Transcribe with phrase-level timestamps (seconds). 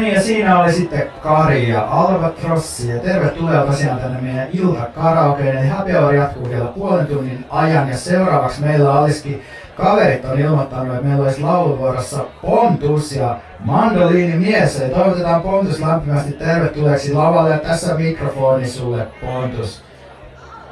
[0.00, 2.88] Niin, ja siinä oli sitten Kari ja Albatrossi.
[2.88, 5.58] Ja tervetuloa tosiaan tänne meidän ilta karaokeen.
[5.58, 7.88] Eli happy hour jatkuu vielä puolen tunnin ajan.
[7.88, 9.42] Ja seuraavaksi meillä olisikin
[9.76, 14.80] kaverit on ilmoittanut, että meillä olisi lauluvuorossa Pontus ja Mandoliini mies.
[14.80, 17.50] Ja toivotetaan Pontus lämpimästi tervetulleeksi lavalle.
[17.50, 19.82] Ja tässä mikrofoni sulle, Pontus.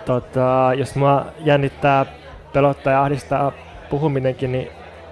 [0.04, 2.06] Tota, jos mua jännittää,
[2.52, 3.52] pelottaa ja ahdistaa
[3.90, 4.68] puhuminenkin, niin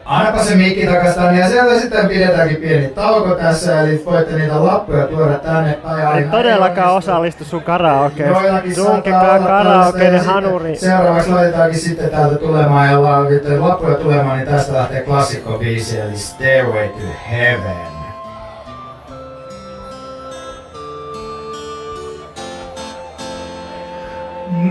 [0.06, 4.64] Annapa se mikki takas tänne ja sieltä sitten pidetäänkin pieni tauko tässä, eli voitte niitä
[4.64, 6.18] lappuja tuoda tänne päin.
[6.24, 8.34] En todellakaan osallistu sun karaokeen.
[8.74, 10.76] Sunkekaa karaokeiden hanuri.
[10.76, 13.02] Seuraavaksi laitetaankin sitten täältä tulemaan ja
[13.60, 17.96] lappuja tulemaan, niin tästä lähtee klassikko biisi, eli Stairway to Heaven.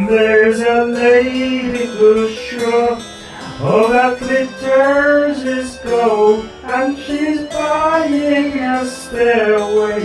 [0.08, 3.14] There's a lady who's sure
[3.58, 10.02] Oh, that glitters is gold, and she's buying a stairway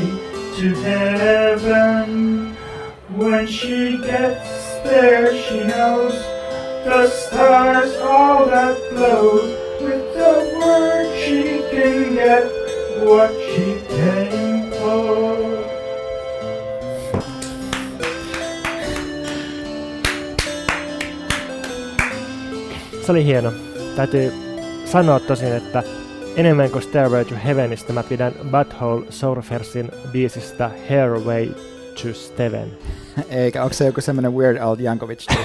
[0.57, 2.55] to heaven.
[3.17, 4.49] When she gets
[4.85, 6.13] there, she knows
[6.85, 9.35] the stars all that glow.
[9.81, 12.45] With the word, she can get
[13.05, 15.60] what she came for.
[23.07, 23.53] Se oli hieno.
[23.97, 24.33] Täytyy
[24.85, 25.83] sanoa tosin, että
[26.37, 31.47] enemmän kuin Stairway to Heavenistä mä pidän Butthole Surfersin biisistä Hairway
[32.03, 32.69] to Steven.
[33.31, 35.27] Eikä, onko se joku semmoinen Weird Al Jankovic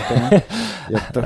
[0.90, 1.22] juttu?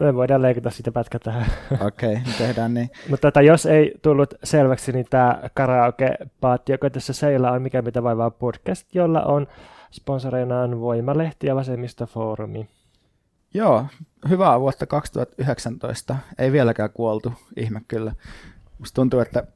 [0.00, 1.46] Me voidaan leikata sitä pätkä tähän.
[1.86, 2.90] Okei, okay, tehdään niin.
[3.10, 8.02] Mutta tota, jos ei tullut selväksi, niin tämä karaoke-paatti, joka tässä seillä on Mikä mitä
[8.02, 9.46] vaivaa podcast, jolla on
[9.92, 12.68] sponsoreinaan Voimalehti ja Vasemmistofoorumi.
[13.54, 13.86] Joo,
[14.28, 16.16] hyvää vuotta 2019.
[16.38, 18.12] Ei vieläkään kuoltu, ihme kyllä.
[18.78, 19.46] Musta tuntuu, että,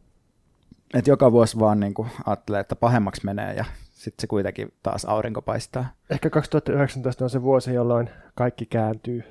[0.94, 5.04] että joka vuosi vaan niin kuin ajattelee, että pahemmaksi menee ja sitten se kuitenkin taas
[5.04, 5.86] aurinko paistaa.
[6.10, 9.24] Ehkä 2019 on se vuosi, jolloin kaikki kääntyy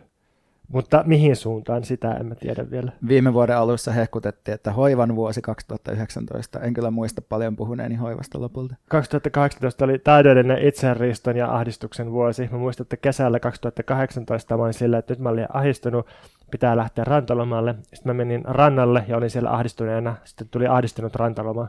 [0.74, 2.92] mutta mihin suuntaan, sitä en mä tiedä vielä.
[3.08, 6.60] Viime vuoden alussa hehkutettiin, että hoivan vuosi 2019.
[6.60, 8.76] En kyllä muista paljon puhuneeni hoivasta lopulta.
[8.88, 12.50] 2018 oli täydellinen itseriston ja ahdistuksen vuosi.
[12.52, 16.08] Mä muistan, että kesällä 2018 mä olin sillä, että nyt mä olin ahdistunut,
[16.52, 17.76] pitää lähteä rantalomalle.
[17.94, 20.16] Sitten mä menin rannalle ja olin siellä ahdistuneena.
[20.24, 21.68] Sitten tuli ahdistunut rantaloma.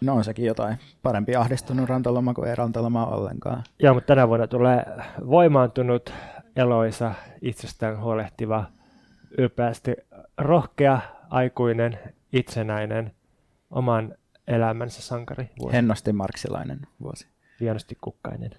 [0.00, 0.76] No on sekin jotain.
[1.02, 3.62] Parempi ahdistunut rantaloma kuin ei rantaloma ollenkaan.
[3.78, 4.86] Joo, mutta tänä vuonna tulee
[5.26, 6.12] voimaantunut
[6.56, 8.64] eloisa, itsestään huolehtiva,
[9.38, 9.96] ylpeästi
[10.38, 11.00] rohkea,
[11.30, 11.98] aikuinen,
[12.32, 13.12] itsenäinen,
[13.70, 14.14] oman
[14.48, 15.50] elämänsä sankari.
[15.60, 15.76] Vuosi.
[15.76, 17.26] Hennosti marksilainen vuosi.
[17.60, 18.50] Hienosti kukkainen,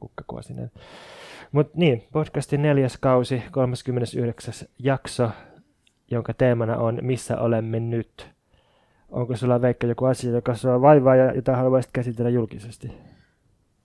[0.00, 0.70] kukkakuosinen.
[1.52, 4.54] Mutta niin, podcastin neljäs kausi, 39.
[4.78, 5.30] jakso,
[6.10, 8.30] jonka teemana on Missä olemme nyt?
[9.08, 13.09] Onko sulla Veikka joku asia, joka sua vaivaa ja jota haluaisit käsitellä julkisesti?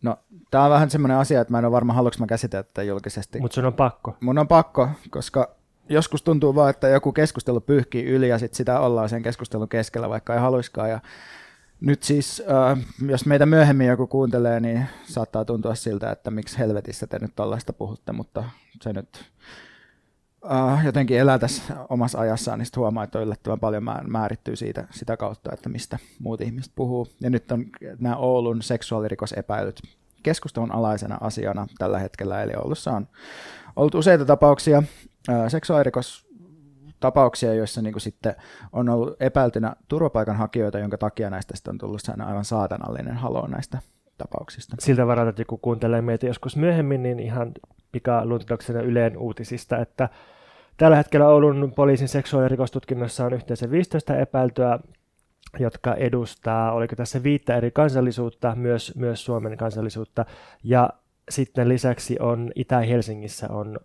[0.05, 0.17] No,
[0.51, 3.39] tämä on vähän semmoinen asia, että mä en ole varma, haluanko mä käsitellä tätä julkisesti.
[3.39, 4.17] Mutta sun on pakko.
[4.19, 5.55] Mun on pakko, koska
[5.89, 10.09] joskus tuntuu vaan, että joku keskustelu pyyhkii yli ja sit sitä ollaan sen keskustelun keskellä,
[10.09, 10.89] vaikka ei haluiskaan.
[10.89, 10.99] Ja
[11.81, 17.07] nyt siis, äh, jos meitä myöhemmin joku kuuntelee, niin saattaa tuntua siltä, että miksi helvetissä
[17.07, 18.43] te nyt tällaista puhutte, mutta
[18.81, 19.31] se nyt
[20.51, 25.17] äh, jotenkin elää tässä omassa ajassaan, niin huomaa, että on yllättävän paljon määrittyy siitä, sitä
[25.17, 27.07] kautta, että mistä muut ihmiset puhuu.
[27.21, 27.65] Ja nyt on
[27.99, 29.81] nämä Oulun seksuaalirikosepäilyt
[30.23, 33.07] keskustelun alaisena asiana tällä hetkellä, eli Oulussa on
[33.75, 34.83] ollut useita tapauksia,
[35.29, 36.25] äh, seksuaalirikos
[36.99, 38.35] tapauksia, joissa niin sitten
[38.73, 43.79] on ollut epäiltynä turvapaikanhakijoita, jonka takia näistä sitten on tullut aivan saatanallinen halo näistä
[44.17, 44.75] tapauksista.
[44.79, 47.51] Siltä varalta, että joku kuuntelee meitä joskus myöhemmin, niin ihan
[47.91, 50.09] pikaluntauksena Yleen uutisista, että
[50.77, 54.79] Tällä hetkellä Oulun poliisin seksuaalirikostutkinnossa on yhteensä 15 epäiltyä,
[55.59, 60.25] jotka edustaa, oliko tässä viittä eri kansallisuutta, myös, myös Suomen kansallisuutta.
[60.63, 60.89] Ja
[61.29, 63.79] sitten lisäksi on Itä-Helsingissä on,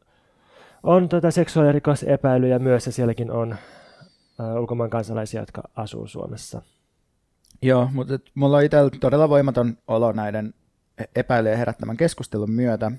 [0.82, 3.56] on tuota seksuaalirikosepäilyjä myös, ja sielläkin on
[4.38, 6.62] uh, ulkomaan kansalaisia, jotka asuu Suomessa.
[7.62, 10.54] Joo, mutta mulla on itsellä todella voimaton olo näiden
[10.98, 12.93] e-, epäilyjen herättämän keskustelun myötä.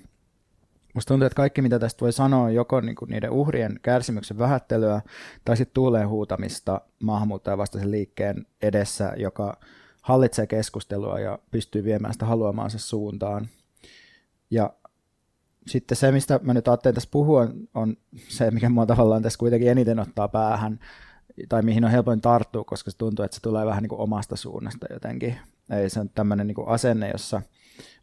[0.94, 5.02] Musta tuntuu, että kaikki mitä tästä voi sanoa joko niinku niiden uhrien kärsimyksen vähättelyä
[5.46, 9.58] tai sitten tuuleen huutamista maahanmuuttajavastaisen liikkeen edessä, joka
[10.02, 13.48] hallitsee keskustelua ja pystyy viemään sitä haluamaansa suuntaan.
[14.52, 14.74] Ja
[15.68, 17.98] sitten se, mistä mä nyt ajattelin tässä puhua, on, on
[18.28, 20.80] se, mikä mua tavallaan tässä kuitenkin eniten ottaa päähän,
[21.50, 24.36] tai mihin on helpoin tarttua, koska se tuntuu, että se tulee vähän niin kuin omasta
[24.36, 25.38] suunnasta jotenkin.
[25.70, 27.42] Ei se on tämmöinen niin asenne, jossa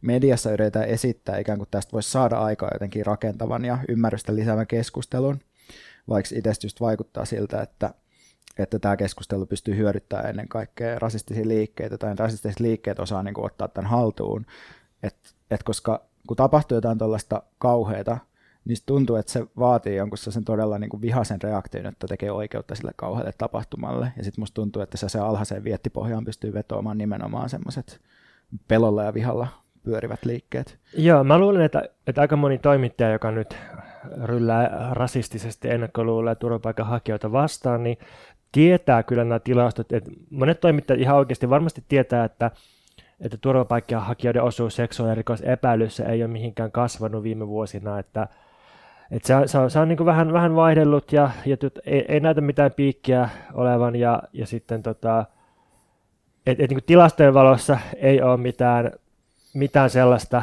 [0.01, 5.41] mediassa yritetään esittää ikään kuin tästä voisi saada aikaa jotenkin rakentavan ja ymmärrystä lisäävän keskustelun,
[6.09, 7.95] vaikka itse just vaikuttaa siltä, että,
[8.59, 13.47] että tämä keskustelu pystyy hyödyttämään ennen kaikkea rasistisia liikkeitä, tai rasistiset liikkeet osaa niin kuin,
[13.47, 14.47] ottaa tämän haltuun,
[15.03, 15.17] et,
[15.51, 18.19] et koska kun tapahtuu jotain tällaista kauheata,
[18.65, 22.75] niin tuntuu, että se vaatii jonkun sen todella niin kuin vihaisen reaktion, että tekee oikeutta
[22.75, 24.13] sille kauhealle tapahtumalle.
[24.17, 28.01] Ja sitten musta tuntuu, että se, se alhaiseen viettipohjaan pystyy vetoamaan nimenomaan semmoiset
[28.69, 29.49] pelolla ja vihalla
[29.89, 30.79] pyörivät liikkeet.
[30.97, 33.57] Joo, mä luulen, että, että aika moni toimittaja, joka nyt
[34.25, 37.99] ryllää rasistisesti ennakkoluulee turvapaikanhakijoita vastaan, niin
[38.53, 39.93] tietää kyllä nämä tilastot.
[39.93, 42.51] Että monet toimittajat ihan oikeasti varmasti tietää, että
[43.21, 48.29] että turvapaikanhakijoiden osuus seksuaalirikos epäilyssä ei ole mihinkään kasvanut viime vuosina, että,
[49.11, 52.21] että se on, se on, se on niin vähän, vähän vaihdellut ja, ja ei, ei,
[52.21, 55.25] näytä mitään piikkiä olevan ja, ja sitten tota,
[56.47, 58.93] et, et niin tilastojen valossa ei ole mitään,
[59.59, 60.43] mitään sellaista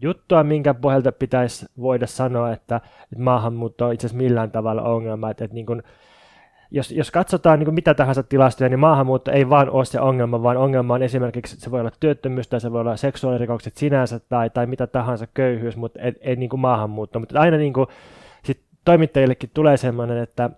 [0.00, 2.76] juttua, minkä pohjalta pitäisi voida sanoa, että,
[3.12, 5.82] että maahanmuutto on itse asiassa millään tavalla ongelma, että, että niin kuin,
[6.70, 10.42] jos, jos katsotaan niin kuin mitä tahansa tilastoja, niin maahanmuutto ei vaan ole se ongelma,
[10.42, 14.50] vaan ongelma on esimerkiksi, se voi olla työttömyys tai se voi olla seksuaalirikokset sinänsä tai,
[14.50, 17.20] tai mitä tahansa köyhyys, mutta ei, ei niin kuin maahanmuutto.
[17.20, 17.86] Mutta aina niin kuin,
[18.42, 20.50] sit toimittajillekin tulee sellainen, että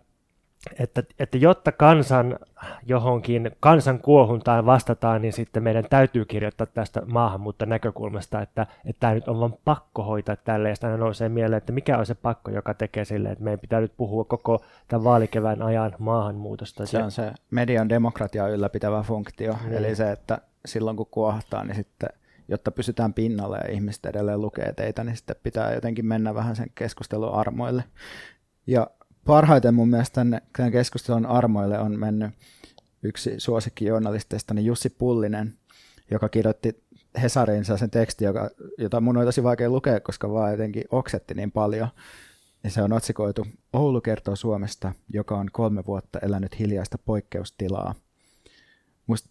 [0.78, 2.38] että, että jotta kansan
[2.86, 9.14] johonkin kansan kuohuntaan vastataan, niin sitten meidän täytyy kirjoittaa tästä maahanmuutta näkökulmasta, että, että tämä
[9.14, 12.50] nyt on vain pakko hoitaa tälle, ja sitten nousee mieleen, että mikä on se pakko,
[12.50, 16.86] joka tekee sille, että meidän pitää nyt puhua koko tämän vaalikevään ajan maahanmuutosta.
[16.86, 19.74] Se on se median demokratia ylläpitävä funktio, niin.
[19.74, 22.08] eli se, että silloin kun kuohtaa, niin sitten
[22.48, 26.70] jotta pysytään pinnalla ja ihmiset edelleen lukee teitä, niin sitten pitää jotenkin mennä vähän sen
[26.74, 27.84] keskustelun armoille.
[28.66, 28.86] Ja
[29.26, 30.26] parhaiten mun mielestä
[30.56, 32.30] tämän keskustelun armoille on mennyt
[33.02, 35.58] yksi suosikki journalisteista, niin Jussi Pullinen,
[36.10, 36.84] joka kirjoitti
[37.22, 41.52] Hesarin sen teksti, joka, jota mun on tosi vaikea lukea, koska vaan jotenkin oksetti niin
[41.52, 41.88] paljon.
[42.64, 47.94] Ja se on otsikoitu Oulu kertoo Suomesta, joka on kolme vuotta elänyt hiljaista poikkeustilaa.
[49.06, 49.30] Musta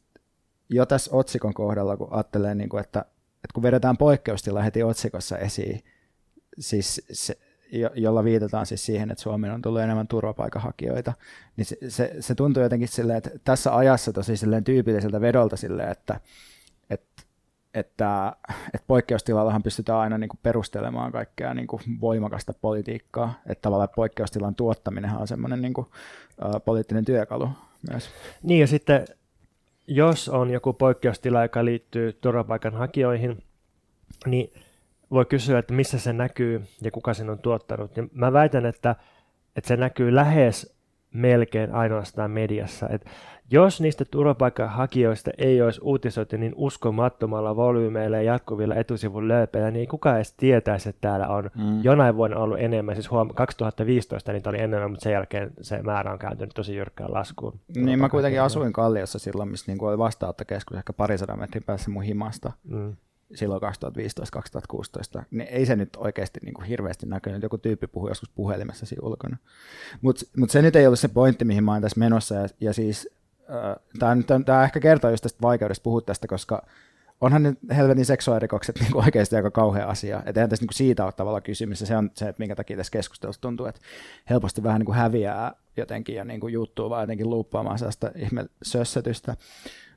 [0.70, 3.00] jo tässä otsikon kohdalla, kun ajattelee, niin kuin, että,
[3.36, 5.84] että kun vedetään poikkeustila heti otsikossa esiin,
[6.60, 7.38] siis se,
[7.72, 11.14] jo, jolla viitataan siis siihen, että Suomeen on tullut enemmän turvapaikanhakijoita,
[11.58, 15.92] niin se, se, se tuntuu jotenkin silleen, että tässä ajassa tosi silleen tyypilliseltä vedolta silleen,
[15.92, 16.20] että,
[16.90, 17.24] että,
[17.74, 18.36] että,
[18.74, 24.56] että poikkeustilallahan pystytään aina niin kuin perustelemaan kaikkea niin kuin voimakasta politiikkaa, että tavallaan poikkeustilan
[24.56, 25.88] tuottaminen on semmoinen niin kuin,
[26.56, 27.50] ä, poliittinen työkalu
[27.92, 28.10] myös.
[28.44, 29.06] Niin ja sitten
[29.88, 33.44] jos on joku poikkeustila, joka liittyy turvapaikanhakijoihin,
[34.26, 34.54] niin
[35.16, 37.98] voi kysyä, että missä se näkyy ja kuka sen on tuottanut.
[37.98, 38.96] Ja mä väitän, että,
[39.56, 40.76] että se näkyy lähes
[41.14, 42.90] melkein ainoastaan mediassa.
[42.90, 43.06] Et
[43.52, 50.16] jos niistä turvapaikanhakijoista ei olisi uutisoitu niin uskomattomalla volyymeilla ja jatkuvilla etusivun lööpeillä, niin kuka
[50.16, 51.84] edes tietäisi, että täällä on mm.
[51.84, 52.96] jonain vuonna ollut enemmän.
[52.96, 57.14] Siis huom- 2015 niitä oli enemmän, mutta sen jälkeen se määrä on kääntynyt tosi jyrkkään
[57.14, 57.60] laskuun.
[57.76, 62.04] Niin mä kuitenkin asuin Kalliossa silloin, missä niinku oli vastaanottokeskus ehkä parisadan metrin päässä mun
[62.04, 62.52] himasta.
[62.64, 62.96] Mm
[63.36, 63.62] silloin
[65.20, 67.44] 2015-2016, niin ei se nyt oikeasti niin kuin hirveästi näkynyt.
[67.44, 69.38] Joku tyyppi puhui joskus puhelimessa siinä ulkona.
[70.02, 72.36] Mutta mut se nyt ei ollut se pointti, mihin mä oon tässä menossa.
[72.36, 73.10] Ja, ja siis
[74.00, 74.16] äh,
[74.46, 76.66] tämä ehkä kertoo just tästä vaikeudesta puhua tästä, koska
[77.22, 80.24] onhan nyt helvetin seksuaalirikokset niin oikeasti aika kauhea asia.
[80.26, 81.82] Että eihän tässä niin kuin siitä ole tavallaan kysymys.
[81.82, 83.82] Ja se on se, että minkä takia tässä keskustelussa tuntuu, että
[84.30, 88.46] helposti vähän niin kuin häviää jotenkin ja niin kuin juttuu vaan jotenkin luuppaamaan sellaista ihme
[88.64, 89.36] sössötystä.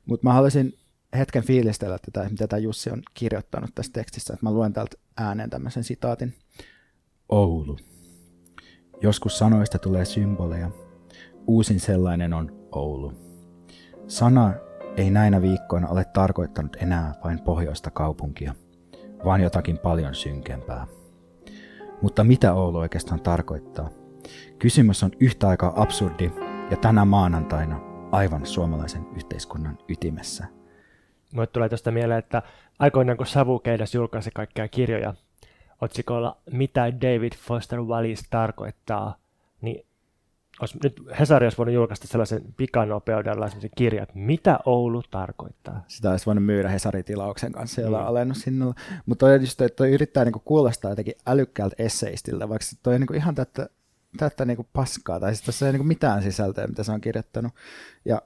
[0.05, 0.77] Mutta mä haluaisin
[1.17, 4.33] hetken fiilistellä tätä, mitä tämä Jussi on kirjoittanut tässä tekstissä.
[4.33, 6.33] Että mä luen täältä ääneen tämmöisen sitaatin.
[7.29, 7.77] Oulu.
[9.01, 10.71] Joskus sanoista tulee symboleja.
[11.47, 13.13] Uusin sellainen on Oulu.
[14.07, 14.53] Sana
[14.97, 18.55] ei näinä viikkoina ole tarkoittanut enää vain pohjoista kaupunkia,
[19.25, 20.87] vaan jotakin paljon synkempää.
[22.01, 23.89] Mutta mitä Oulu oikeastaan tarkoittaa?
[24.59, 26.31] Kysymys on yhtä aikaa absurdi
[26.71, 27.79] ja tänä maanantaina
[28.11, 30.45] aivan suomalaisen yhteiskunnan ytimessä–
[31.33, 32.41] Mulle tulee tuosta mieleen, että
[32.79, 35.13] aikoinaan kun Savukeidas julkaisi kaikkia kirjoja
[35.81, 39.15] otsikolla Mitä David Foster Wallace tarkoittaa,
[39.61, 39.85] niin
[40.61, 45.83] olisi nyt Hesari olisi voinut julkaista sellaisen pikanopeudella sellaisen kirjan, että mitä Oulu tarkoittaa.
[45.87, 48.09] Sitä olisi voinut myydä Hesari-tilauksen kanssa jollain mm.
[48.09, 48.75] alennushinnalla.
[49.05, 53.35] Mutta toi, just, toi yrittää niinku kuulostaa jotenkin älykkäältä esseistiltä, vaikka toi on niinku ihan
[53.35, 53.69] tätä,
[54.17, 57.53] tätä niinku paskaa, tai siis tässä ei niinku mitään sisältöä, mitä se on kirjoittanut.
[58.05, 58.21] Ja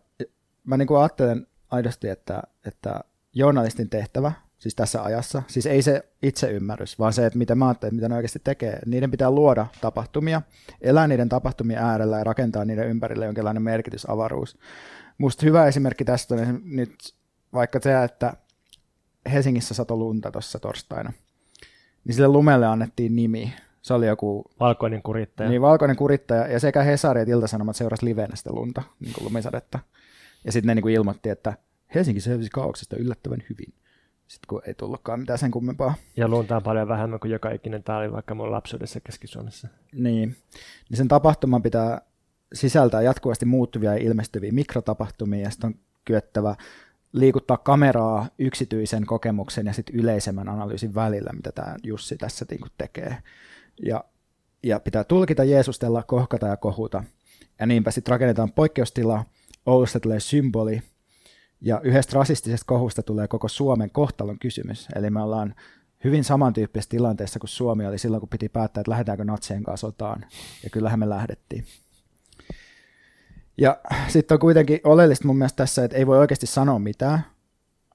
[0.64, 3.00] mä niinku ajattelen aidosti, että, että
[3.34, 7.96] journalistin tehtävä, siis tässä ajassa, siis ei se itseymmärrys, vaan se, että mitä mä ajattelen,
[7.96, 8.80] mitä ne oikeasti tekee.
[8.86, 10.42] Niiden pitää luoda tapahtumia,
[10.82, 14.58] elää niiden tapahtumien äärellä ja rakentaa niiden ympärille jonkinlainen merkitysavaruus.
[15.18, 16.94] Musta hyvä esimerkki tästä on nyt
[17.54, 18.34] vaikka se, että
[19.32, 21.14] Helsingissä sato lunta tuossa torstaina,
[22.06, 23.54] niin sille lumelle annettiin nimi.
[23.82, 24.46] Se oli joku...
[24.60, 25.50] Valkoinen kurittaja.
[25.50, 26.48] Niin, valkoinen kurittaja.
[26.48, 29.80] Ja sekä Hesari että Ilta-Sanomat seurasi livenä sitä lunta, niin kuin lumisadetta.
[30.46, 31.58] Ja sitten ne niin kuin ilmoitti, että
[31.96, 33.74] Helsinki selvisi kaauksesta yllättävän hyvin.
[34.28, 35.94] Sitten kun ei tullutkaan mitään sen kummempaa.
[36.18, 39.68] Ja lunta on paljon vähemmän kuin joka ikinen taali vaikka mun lapsuudessa Keski-Suomessa.
[39.94, 40.36] Niin.
[40.90, 42.02] niin sen tapahtuman pitää
[42.54, 46.56] sisältää jatkuvasti muuttuvia ja ilmestyviä mikrotapahtumia, ja sitten on kyettävä
[47.14, 53.18] liikuttaa kameraa yksityisen kokemuksen ja sitten yleisemmän analyysin välillä, mitä tämä Jussi tässä niinku tekee.
[53.86, 54.04] Ja,
[54.64, 57.04] ja pitää tulkita, jeesustella, kohkata ja kohuta.
[57.60, 59.26] Ja niinpä sitten rakennetaan poikkeustila,
[59.66, 60.82] Oulusta tulee symboli,
[61.62, 64.88] ja yhdestä rasistisesta kohusta tulee koko Suomen kohtalon kysymys.
[64.96, 65.56] Eli me ollaan
[66.04, 70.26] hyvin samantyyppisessä tilanteessa kuin Suomi oli silloin, kun piti päättää, että lähdetäänkö natsien kanssa sotaan.
[70.64, 71.66] Ja kyllähän me lähdettiin.
[73.58, 77.26] Ja sitten on kuitenkin oleellista mun mielestä tässä, että ei voi oikeasti sanoa mitään,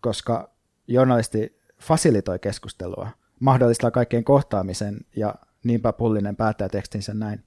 [0.01, 0.51] koska
[0.87, 3.09] journalisti fasilitoi keskustelua,
[3.41, 5.35] mahdollistaa kaikkien kohtaamisen ja
[5.65, 7.45] niinpä Pullinen päättää tekstinsä näin.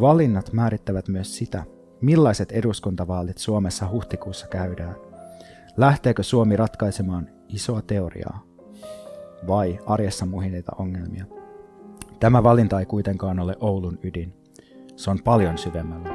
[0.00, 1.64] Valinnat määrittävät myös sitä,
[2.04, 4.96] millaiset eduskuntavaalit Suomessa huhtikuussa käydään.
[5.76, 8.42] Lähteekö Suomi ratkaisemaan isoa teoriaa
[9.46, 11.24] vai arjessa muhineita ongelmia?
[12.20, 14.34] Tämä valinta ei kuitenkaan ole Oulun ydin.
[14.96, 16.08] Se on paljon syvemmällä.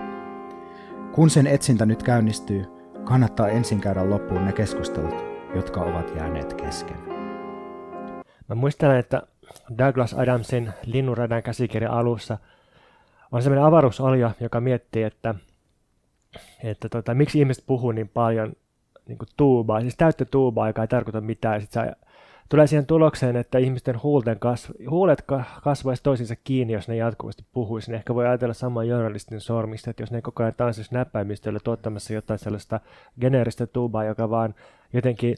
[1.12, 2.66] Kun sen etsintä nyt käynnistyy,
[3.04, 5.16] kannattaa ensin käydä loppuun ne keskustelut,
[5.56, 6.98] jotka ovat jääneet kesken.
[8.48, 9.22] Mä muistelen, että
[9.78, 12.38] Douglas Adamsin Linnunradan käsikirjan alussa
[13.32, 15.36] on sellainen avaruusolio, joka miettii, että,
[16.64, 18.54] että tota, miksi ihmiset puhuu niin paljon
[19.08, 21.62] niin tuubaa, siis täyttä tuubaa, joka ei tarkoita mitään.
[21.62, 21.96] Sit sä
[22.50, 25.24] tulee siihen tulokseen, että ihmisten huulten kasv- huulet
[25.64, 27.92] kasvaisi toisinsa kiinni, jos ne jatkuvasti puhuisi.
[27.92, 32.14] Ne ehkä voi ajatella saman journalistin sormista, että jos ne koko ajan tanssisi näppäimistöllä tuottamassa
[32.14, 32.80] jotain sellaista
[33.22, 34.56] geneeristä tuubaa, joka vaan
[34.94, 35.38] jotenkin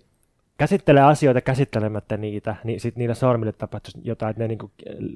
[0.62, 4.72] käsittelee asioita käsittelemättä niitä, niin sitten niillä sormille tapahtuisi jotain, että ne niinku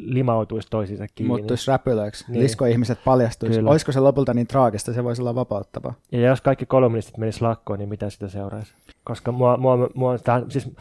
[0.06, 1.28] limautuisi toisiinsa kiinni.
[1.28, 2.44] Muuttuisi räpylöiksi, niin.
[2.44, 3.60] lisko-ihmiset paljastuisi.
[3.60, 3.72] Kyllä.
[3.72, 5.94] Olisiko se lopulta niin traagista, se voisi olla vapauttava.
[6.12, 8.74] Ja jos kaikki kolumnistit menisivät lakkoon, niin mitä sitä seuraisi?
[9.04, 10.72] Koska mua, mua, mua tämä, siis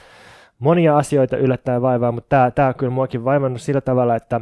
[0.59, 4.40] monia asioita yllättäen vaivaa, mutta tämä, tämä on kyllä muakin vaivannut sillä tavalla, että,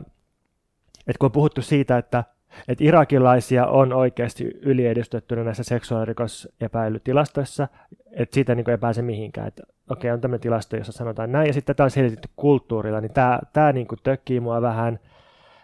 [1.07, 2.25] että kun on puhuttu siitä, että,
[2.69, 7.69] että irakilaisia on oikeasti yliedustettuna näissä seksuaalirikosepäilytilastoissa,
[8.13, 9.49] että siitä niin ei pääse mihinkään.
[9.49, 13.01] Että okei, okay, on tämmöinen tilasto, jossa sanotaan näin, ja sitten tämä on selitetty kulttuurilla,
[13.01, 14.99] niin tämä, tämä niin kuin tökkii mua vähän.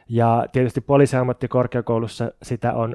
[0.09, 2.95] Ja tietysti poliisiammattikorkeakoulussa sitä on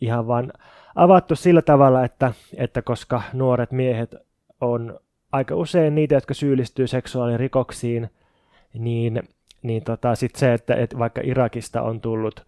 [0.00, 0.52] ihan vain
[0.94, 4.14] avattu sillä tavalla, että, että koska nuoret miehet
[4.60, 5.00] on
[5.32, 8.10] aika usein niitä, jotka syyllistyy seksuaalirikoksiin,
[8.74, 9.22] niin,
[9.62, 12.46] niin tota, sit se, että, että vaikka Irakista on tullut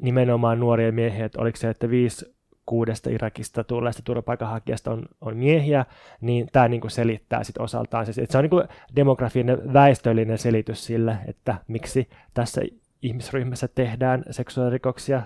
[0.00, 2.34] nimenomaan nuoria miehiä, että oliko se, että viisi
[2.66, 5.86] kuudesta Irakista tulleesta turvapaikanhakijasta on, on miehiä,
[6.20, 8.04] niin tämä niinku selittää sit osaltaan.
[8.04, 8.62] Siis, että se on niinku
[8.96, 12.60] demografinen väestöllinen selitys sille, että miksi tässä
[13.02, 15.22] ihmisryhmässä tehdään seksuaalirikoksia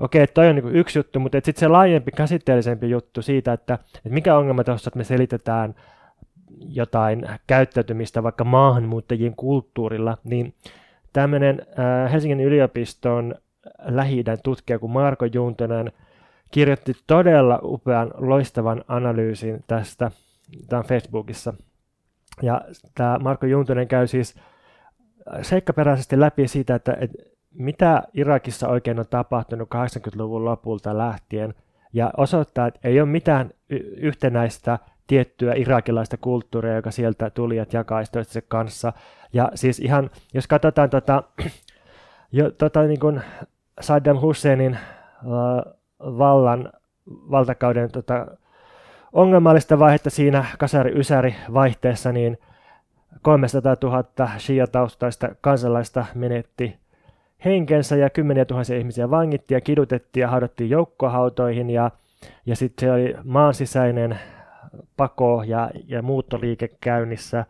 [0.00, 4.08] okei, toi on niin yksi juttu, mutta sitten se laajempi, käsitteellisempi juttu siitä, että, että
[4.10, 5.74] mikä ongelma tuossa, että me selitetään
[6.68, 10.54] jotain käyttäytymistä vaikka maahanmuuttajien kulttuurilla, niin
[11.12, 13.34] tämmöinen äh, Helsingin yliopiston
[13.84, 15.92] lähi tutkija kuin Marko Juntonen
[16.50, 20.10] kirjoitti todella upean, loistavan analyysin tästä,
[20.68, 21.54] tämä on Facebookissa.
[22.42, 22.60] Ja
[22.94, 24.34] tämä Marko Juntonen käy siis
[25.42, 27.18] seikkaperäisesti läpi siitä, että, että
[27.54, 31.54] mitä Irakissa oikein on tapahtunut 80-luvun lopulta lähtien,
[31.92, 33.50] ja osoittaa, että ei ole mitään
[33.96, 38.92] yhtenäistä tiettyä irakilaista kulttuuria, joka sieltä tulijat jakaisi toistensa kanssa.
[39.32, 41.22] Ja siis ihan, jos katsotaan tota,
[42.32, 43.20] jo, tota niin kuin
[43.80, 44.78] Saddam Husseinin
[45.24, 46.72] uh, vallan,
[47.10, 48.26] valtakauden tota,
[49.12, 52.38] ongelmallista vaihetta siinä kasari-ysäri vaihteessa, niin
[53.22, 54.04] 300 000
[54.38, 56.78] shia-taustaista kansalaista menetti
[57.44, 61.90] henkensä ja kymmeniä tuhansia ihmisiä vangittiin ja kidutettiin ja haudattiin joukkohautoihin ja,
[62.46, 64.18] ja sitten se oli maansisäinen
[64.96, 67.44] pako ja, ja muuttoliike käynnissä.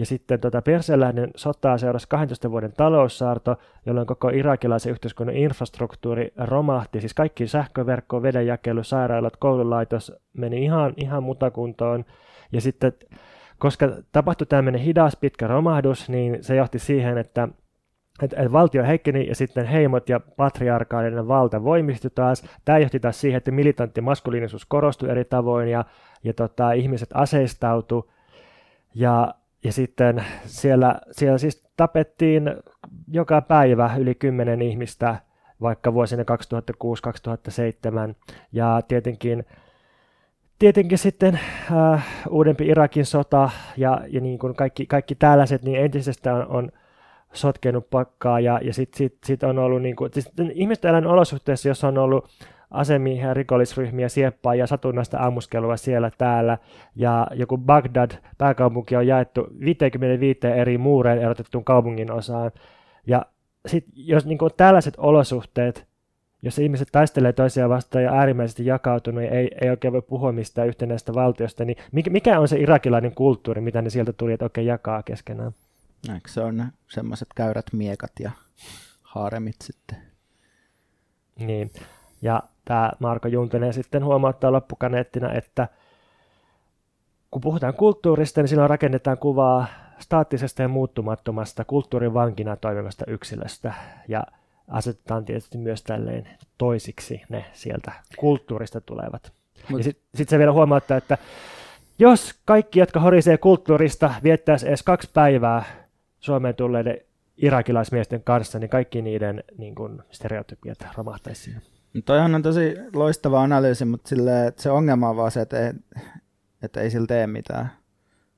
[0.00, 7.00] Ja sitten tota Persianlähden sotaa seurasi 12 vuoden taloussaarto, jolloin koko irakilaisen yhteiskunnan infrastruktuuri romahti.
[7.00, 12.04] Siis kaikki sähköverkko, vedenjakelu, sairaalat, koululaitos meni ihan, ihan mutakuntoon.
[12.52, 12.92] Ja sitten,
[13.58, 17.48] koska tapahtui tämmöinen hidas pitkä romahdus, niin se johti siihen, että
[18.22, 22.44] että et valtio heikkeni ja sitten heimot ja patriarkaalinen valta voimistui taas.
[22.64, 25.84] Tämä johti taas siihen, että militantti maskuliinisuus korostui eri tavoin ja,
[26.24, 28.12] ja tota, ihmiset aseistautu.
[28.94, 32.54] Ja, ja sitten siellä, siellä siis tapettiin
[33.08, 35.16] joka päivä yli kymmenen ihmistä,
[35.60, 38.14] vaikka vuosina 2006-2007.
[38.52, 39.44] Ja tietenkin,
[40.58, 41.40] tietenkin sitten
[41.72, 46.72] äh, uudempi Irakin sota ja, ja niin kuin kaikki, kaikki tällaiset, niin entisestään on,
[47.32, 51.68] sotkenut pakkaa ja, ja sitten sit, sit on ollut, niin kuin, siis ihmiset elän olosuhteissa,
[51.68, 52.28] jossa on ollut
[52.70, 56.58] asemiehiä, rikollisryhmiä, sieppaa ja satunnaista ammuskelua siellä täällä.
[56.96, 62.50] Ja joku Bagdad, pääkaupunki, on jaettu 55 eri muureen erotettuun kaupungin osaan.
[63.06, 63.26] Ja
[63.66, 65.86] sit, jos niin kuin tällaiset olosuhteet,
[66.42, 70.68] jos ihmiset taistelee toisiaan vastaan ja äärimmäisesti jakautunut ja ei, ei oikein voi puhua mistään
[70.68, 71.76] yhtenäistä valtiosta, niin
[72.10, 75.52] mikä on se irakilainen kulttuuri, mitä ne sieltä tuli, että oikein jakaa keskenään?
[76.14, 78.30] Eikö se on semmoiset käyrät miekat ja
[79.02, 79.98] haaremit sitten?
[81.38, 81.70] Niin,
[82.22, 85.68] ja tämä Marko Juntinen sitten huomauttaa loppukaneettina, että
[87.30, 89.66] kun puhutaan kulttuurista, niin silloin rakennetaan kuvaa
[89.98, 93.74] staattisesta ja muuttumattomasta kulttuurin vankina toimivasta yksilöstä.
[94.08, 94.24] Ja
[94.68, 99.32] asetetaan tietysti myös tälleen toisiksi ne sieltä kulttuurista tulevat.
[99.68, 99.78] Mut.
[99.78, 101.18] Ja sitten sit se vielä huomauttaa, että
[101.98, 105.64] jos kaikki, jotka horisee kulttuurista, viettäisi edes kaksi päivää
[106.20, 107.00] Suomeen tulleiden
[107.36, 111.60] irakilaismiesten kanssa, niin kaikki niiden niin kun, stereotypiat romahtaisi siinä.
[112.04, 115.72] Toihan on tosi loistava analyysi, mutta sille, että se ongelma on vaan se, että ei,
[116.62, 117.72] että ei sillä tee mitään,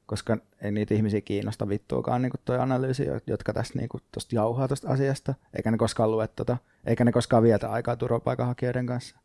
[0.07, 4.69] koska ei niitä ihmisiä kiinnosta vittuakaan niin tuo analyysi, jotka tästä niin kuin, tosta jauhaa
[4.69, 9.17] tuosta asiasta, eikä ne koskaan lue tota, eikä ne koskaan vietä aikaa turvapaikanhakijoiden kanssa.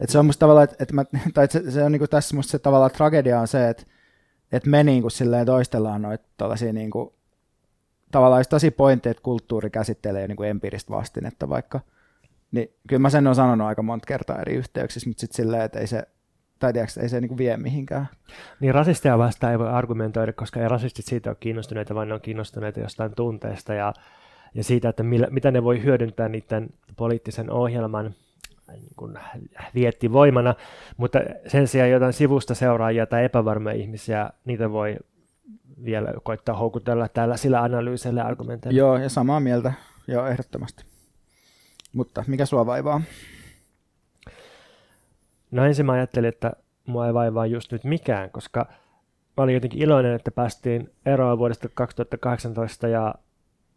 [0.00, 2.36] Et se on musta tavallaan, että, että mä, tai se, se on niin kuin tässä
[2.36, 3.82] musta se tavallaan tragedia on se, että,
[4.52, 7.10] että me niin kuin silleen toistellaan noita tällaisia niin kuin,
[8.10, 11.80] tavallaan tosi pointteja, että kulttuuri käsittelee niin kuin empiiristä vastinetta vaikka,
[12.52, 15.78] niin kyllä mä sen on sanonut aika monta kertaa eri yhteyksissä, mutta sitten silleen, että
[15.78, 16.02] ei se,
[16.58, 18.08] tai tiiäks, ei se niin vie mihinkään.
[18.60, 22.20] Niin rasisteja vastaan ei voi argumentoida, koska ei rasistit siitä ole kiinnostuneita, vaan ne on
[22.20, 23.92] kiinnostuneita jostain tunteesta ja,
[24.54, 28.14] ja siitä, että millä, mitä ne voi hyödyntää niiden poliittisen ohjelman
[28.72, 29.18] niin kuin
[29.74, 30.54] viettivoimana,
[30.96, 34.96] mutta sen sijaan jotain sivusta seuraajia tai epävarmoja ihmisiä, niitä voi
[35.84, 38.78] vielä koittaa houkutella tällaisilla analyyseillä argumenteilla.
[38.78, 39.72] Joo, ja samaa mieltä,
[40.08, 40.89] joo, ehdottomasti.
[41.92, 43.00] Mutta mikä sua vaivaa?
[45.50, 46.52] No ensin mä ajattelin, että
[46.86, 48.66] mua ei vaivaa just nyt mikään, koska
[49.36, 53.14] mä olin jotenkin iloinen, että päästiin eroon vuodesta 2018 ja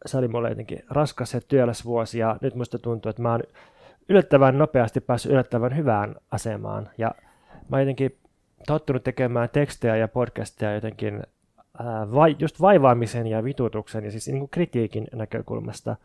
[0.05, 3.43] se oli mulle jotenkin raskas ja työläs vuosi ja nyt musta tuntuu, että mä oon
[4.09, 7.11] yllättävän nopeasti päässyt yllättävän hyvään asemaan ja
[7.69, 8.17] mä oon jotenkin
[8.67, 11.23] tottunut tekemään tekstejä ja podcasteja jotenkin
[11.79, 15.95] ää, vai, just vaivaamisen ja vitutuksen ja siis niin kuin kritiikin näkökulmasta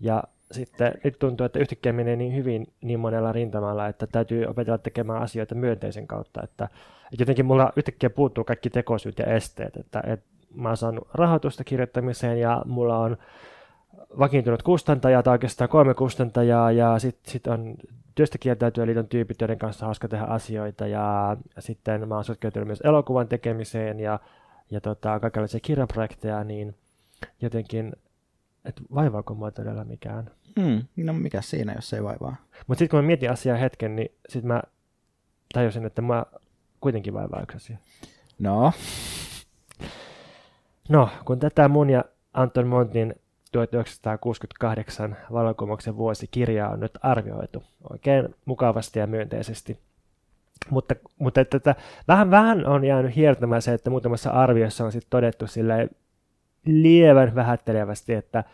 [0.00, 4.78] ja sitten nyt tuntuu, että yhtäkkiä menee niin hyvin niin monella rintamalla, että täytyy opetella
[4.78, 6.40] tekemään asioita myönteisen kautta.
[6.42, 9.76] Että, että jotenkin mulla yhtäkkiä puuttuu kaikki tekosyyt ja esteet.
[9.76, 13.16] Että, että mä oon saanut rahoitusta kirjoittamiseen ja mulla on
[14.18, 17.74] vakiintunut kustantaja tai oikeastaan kolme kustantajaa ja sitten sit on
[18.14, 18.38] työstä
[18.86, 24.00] liiton tyypit, joiden kanssa hauska tehdä asioita ja sitten mä oon sotkeutunut myös elokuvan tekemiseen
[24.00, 24.20] ja,
[24.70, 26.74] ja tota, kaikenlaisia kirjaprojekteja, niin
[27.40, 27.92] jotenkin
[28.64, 30.30] että vaivaako mua todella mikään.
[30.56, 32.36] Mm, no mikä siinä, jos ei vaivaa.
[32.66, 34.62] Mutta sitten kun mä mietin asiaa hetken, niin sitten mä
[35.54, 36.24] tajusin, että mä
[36.80, 37.76] kuitenkin vaivaa yksi asia.
[38.38, 38.72] No?
[40.88, 43.14] No, kun tätä mun ja Anton Montin
[43.52, 49.78] 1968 vallankumouksen vuosikirjaa on nyt arvioitu oikein mukavasti ja myönteisesti.
[50.70, 51.74] Mutta, mutta että, että
[52.08, 55.88] vähän, vähän on jäänyt hiertämään se, että muutamassa arviossa on sitten todettu sille
[56.64, 58.44] lievän vähättelevästi, että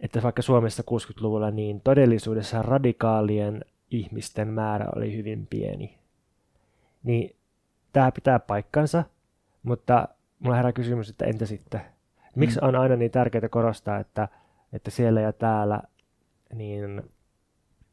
[0.00, 5.98] että vaikka Suomessa 60-luvulla, niin todellisuudessa radikaalien ihmisten määrä oli hyvin pieni.
[7.02, 7.36] Niin
[7.92, 9.04] tämä pitää paikkansa,
[9.62, 11.80] mutta mulla herää kysymys, että entä sitten?
[12.36, 12.68] Miksi mm.
[12.68, 14.28] on aina niin tärkeää korostaa, että,
[14.72, 15.82] että siellä ja täällä
[16.54, 17.02] niin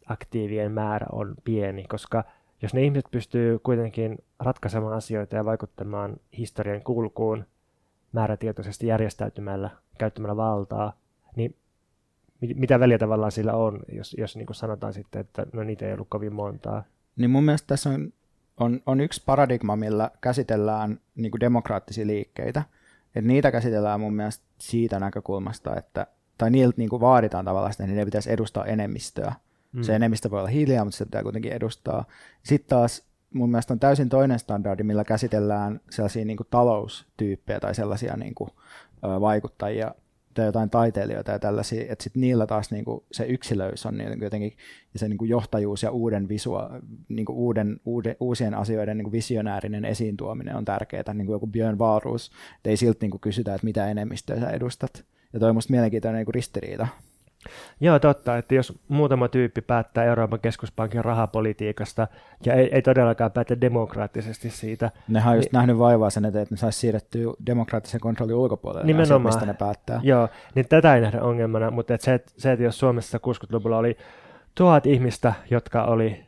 [0.06, 2.24] aktiivien määrä on pieni, koska
[2.62, 7.46] jos ne ihmiset pystyy kuitenkin ratkaisemaan asioita ja vaikuttamaan historian kulkuun
[8.16, 10.94] määrätietoisesti järjestäytymällä, käyttämällä valtaa,
[11.36, 11.56] niin
[12.56, 15.94] mitä väliä tavallaan sillä on, jos, jos niin kuin sanotaan sitten, että no niitä ei
[15.94, 16.84] ollut kovin montaa.
[17.16, 18.14] Niin mun mielestä tässä on,
[18.58, 22.64] on, on yksi paradigma, millä käsitellään niin kuin demokraattisia liikkeitä.
[23.16, 27.84] Et niitä käsitellään mun mielestä siitä näkökulmasta, että tai niiltä niin kuin vaaditaan tavallaan sitä,
[27.84, 29.34] että ne pitäisi edustaa enemmistöä.
[29.72, 29.84] Mm.
[29.84, 32.06] Se enemmistö voi olla hiljaa, mutta se pitää kuitenkin edustaa.
[32.44, 33.04] Sitten taas
[33.36, 38.36] mun mielestä on täysin toinen standardi, millä käsitellään sellaisia niin kuin taloustyyppejä tai sellaisia niin
[38.36, 38.50] kuin,
[39.04, 39.96] vaikuttajia,
[40.34, 44.54] tai jotain taiteilijoita ja tällaisia, että sitten niillä taas niinku se yksilöys on niin jotenkin,
[44.94, 46.70] ja se niinku johtajuus ja uuden, visua,
[47.10, 51.80] niinku uuden, uuden, uusien asioiden niinku visionäärinen esiin tuominen on tärkeää, niin kuin joku Björn
[51.80, 52.32] Wahlroos,
[52.66, 55.06] ei silti niinku kysytä, että mitä enemmistöä sä edustat.
[55.34, 56.88] Ja toi on musta mielenkiintoinen niinku ristiriita.
[57.80, 62.08] Joo, totta, että jos muutama tyyppi päättää Euroopan keskuspankin rahapolitiikasta
[62.46, 64.92] ja ei, ei todellakaan päätä demokraattisesti siitä.
[65.08, 68.86] Nehän on just niin, nähnyt vaivaa sen eteen, että ne saisi siirrettyä demokraattisen kontrollin ulkopuolelle.
[68.86, 69.28] Nimenomaan.
[69.28, 70.00] Asiat, mistä ne päättää.
[70.04, 73.78] Joo, niin tätä ei nähdä ongelmana, mutta että se, että, se, että jos Suomessa 60-luvulla
[73.78, 73.98] oli
[74.56, 76.26] tuhat ihmistä, jotka oli,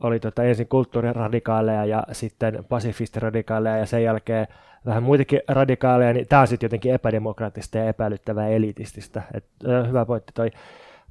[0.00, 4.46] oli tota ensin kulttuuriradikaaleja ja sitten pasifistiradikaaleja ja sen jälkeen
[4.86, 9.22] vähän muitakin radikaaleja, niin tämä on sitten jotenkin epädemokraattista ja epäilyttävää elitististä.
[9.34, 9.44] Et,
[9.88, 10.50] hyvä pointti toi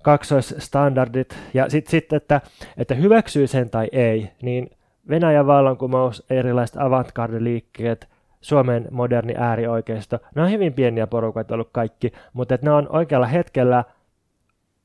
[0.03, 1.37] kaksoisstandardit.
[1.53, 2.41] Ja sitten, sit, että,
[2.77, 4.69] että hyväksyy sen tai ei, niin
[5.09, 8.07] Venäjän vallankumous, erilaiset avantgarde-liikkeet,
[8.41, 13.25] Suomen moderni äärioikeisto, ne on hyvin pieniä porukoita ollut kaikki, mutta että ne on oikealla
[13.25, 13.83] hetkellä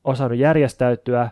[0.03, 1.29] osannut järjestäytyä,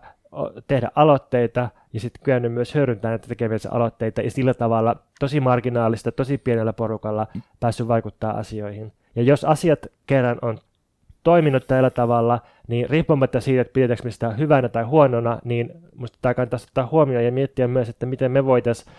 [0.67, 6.11] tehdä aloitteita ja sitten kyennyt myös hyödyntämään näitä tekeviä aloitteita ja sillä tavalla tosi marginaalista,
[6.11, 7.27] tosi pienellä porukalla
[7.59, 8.93] päässyt vaikuttaa asioihin.
[9.15, 10.57] Ja jos asiat kerran on
[11.23, 16.33] toiminut tällä tavalla, niin riippumatta siitä, että pidetäänkö sitä hyvänä tai huonona, niin minusta tämä
[16.33, 18.93] kannattaa ottaa huomioon ja miettiä myös, että miten me voitaisiin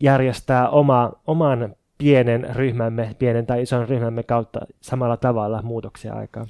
[0.00, 6.46] järjestää oma, oman pienen ryhmämme, pienen tai ison ryhmämme kautta samalla tavalla muutoksia aikaan.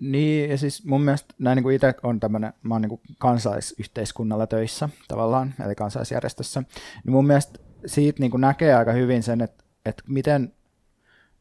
[0.00, 3.00] Niin, ja siis mun mielestä näin niin kuin itse on tämmöinen, mä oon niin kuin
[3.18, 6.62] kansalaisyhteiskunnalla töissä tavallaan, eli kansalaisjärjestössä,
[7.04, 10.52] niin mun mielestä siitä niin kuin näkee aika hyvin sen, että, että miten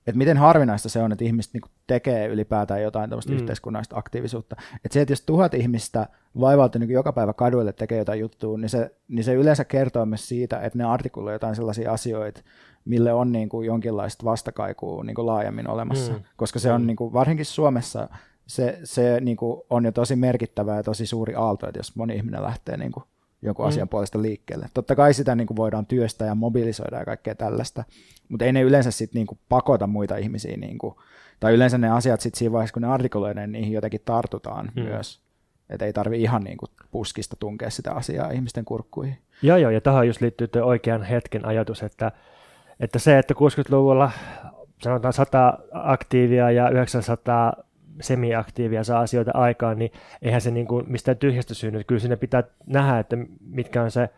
[0.08, 3.38] että miten harvinaista se on, että ihmiset niin tekee ylipäätään jotain tämmöistä mm.
[3.38, 4.56] yhteiskunnallista aktiivisuutta.
[4.75, 6.08] Että se, että jos tuhat ihmistä
[6.39, 10.28] vaivautuu niin joka päivä kaduille tekee jotain juttua, niin se, niin se yleensä kertoo myös
[10.28, 12.41] siitä, että ne artikuloi jotain sellaisia asioita,
[12.89, 16.13] mille on niin kuin jonkinlaista vastakaikua niin kuin laajemmin olemassa.
[16.13, 16.19] Mm.
[16.36, 16.88] Koska se on mm.
[16.88, 18.10] niin kuin, varsinkin Suomessa
[18.47, 22.15] se, se niin kuin on jo tosi merkittävä ja tosi suuri aalto, että jos moni
[22.15, 23.04] ihminen lähtee niin kuin
[23.41, 23.69] jonkun mm.
[23.69, 24.67] asian puolesta liikkeelle.
[24.73, 27.84] Totta kai sitä niin kuin voidaan työstää ja mobilisoida ja kaikkea tällaista,
[28.30, 30.95] mutta ei ne yleensä sit niin kuin pakota muita ihmisiä, niin kuin,
[31.39, 34.82] tai yleensä ne asiat sit siinä vaiheessa, kun ne artikuloidaan, niin niihin jotenkin tartutaan mm.
[34.82, 35.21] myös.
[35.69, 39.17] Että ei tarvi ihan niin kuin puskista tunkea sitä asiaa ihmisten kurkkuihin.
[39.41, 42.12] Joo, joo, ja tähän just liittyy tuo oikean hetken ajatus, että,
[42.79, 44.11] että se, että 60-luvulla
[44.81, 47.53] sanotaan 100 aktiivia ja 900
[48.01, 51.83] semiaktiivia saa asioita aikaan, niin eihän se niin kuin mistään tyhjästä synny.
[51.83, 53.17] Kyllä sinne pitää nähdä, että
[53.49, 54.09] mitkä on se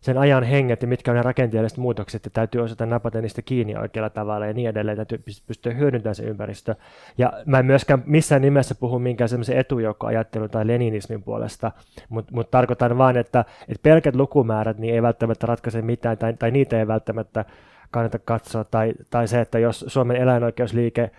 [0.00, 3.76] sen ajan henget ja mitkä on ne rakenteelliset muutokset, että täytyy osata napata niistä kiinni
[3.76, 6.74] oikealla tavalla ja niin edelleen, täytyy pystyä hyödyntämään se ympäristö.
[7.18, 11.72] Ja mä en myöskään missään nimessä puhu minkään semmoisen etujoukkoajattelun tai leninismin puolesta,
[12.08, 16.50] mutta mut tarkoitan vain, että, että pelkät lukumäärät niin ei välttämättä ratkaise mitään tai, tai
[16.50, 17.44] niitä ei välttämättä
[17.90, 21.10] kannata katsoa, tai, tai se, että jos Suomen eläinoikeusliike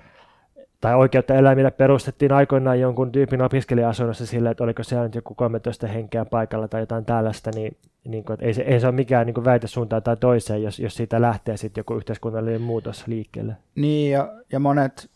[0.81, 5.87] tai oikeutta eläimille perustettiin aikoinaan jonkun tyypin opiskelija-asunnossa sillä, että oliko siellä nyt joku 13
[5.87, 9.45] henkeä paikalla tai jotain tällaista, niin, niin kuin, ei, se, ei se ole mikään niin
[9.45, 13.57] väite suuntaan tai toiseen, jos, jos siitä lähtee sitten joku yhteiskunnallinen muutos liikkeelle.
[13.75, 15.09] Niin, ja, ja monet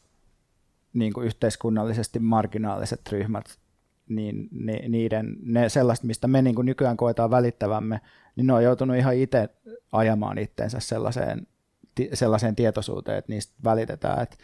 [0.93, 3.45] niin kuin yhteiskunnallisesti marginaaliset ryhmät,
[4.09, 8.01] niin ne, niiden, ne sellaista, mistä me niin kuin nykyään koetaan välittävämme,
[8.35, 9.49] niin ne on joutunut ihan itse
[9.91, 11.47] ajamaan itseensä sellaiseen,
[12.13, 14.37] sellaiseen tietoisuuteen, että niistä välitetään, että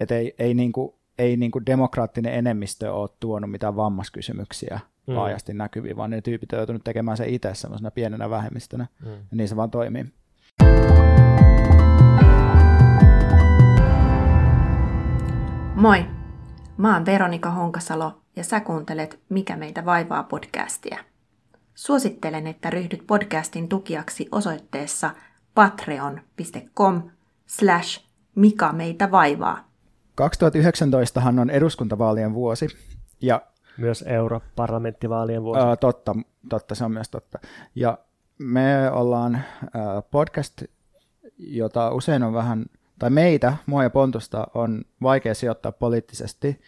[0.00, 5.14] että ei, ei, niin kuin, ei niin kuin demokraattinen enemmistö ole tuonut mitään vammaskysymyksiä mm.
[5.14, 9.10] laajasti näkyviin, vaan ne tyypit on joutunut tekemään se itse semmoisena pienenä vähemmistönä, mm.
[9.10, 10.04] ja niin se vaan toimii.
[15.74, 16.25] Moi!
[16.76, 20.98] Mä oon Veronika Honkasalo ja sä kuuntelet Mikä meitä vaivaa podcastia.
[21.74, 25.10] Suosittelen, että ryhdyt podcastin tukijaksi osoitteessa
[25.54, 27.10] patreon.com
[27.46, 29.68] slash mikä meitä vaivaa.
[30.14, 32.68] 2019 on eduskuntavaalien vuosi.
[33.22, 33.42] Ja,
[33.78, 35.60] myös europarlamenttivaalien vuosi.
[35.60, 36.14] Ää, totta,
[36.48, 37.38] totta, se on myös totta.
[37.74, 37.98] Ja
[38.38, 40.62] me ollaan ää, podcast,
[41.38, 42.66] jota usein on vähän,
[42.98, 46.60] tai meitä, mua ja Pontusta, on vaikea sijoittaa poliittisesti.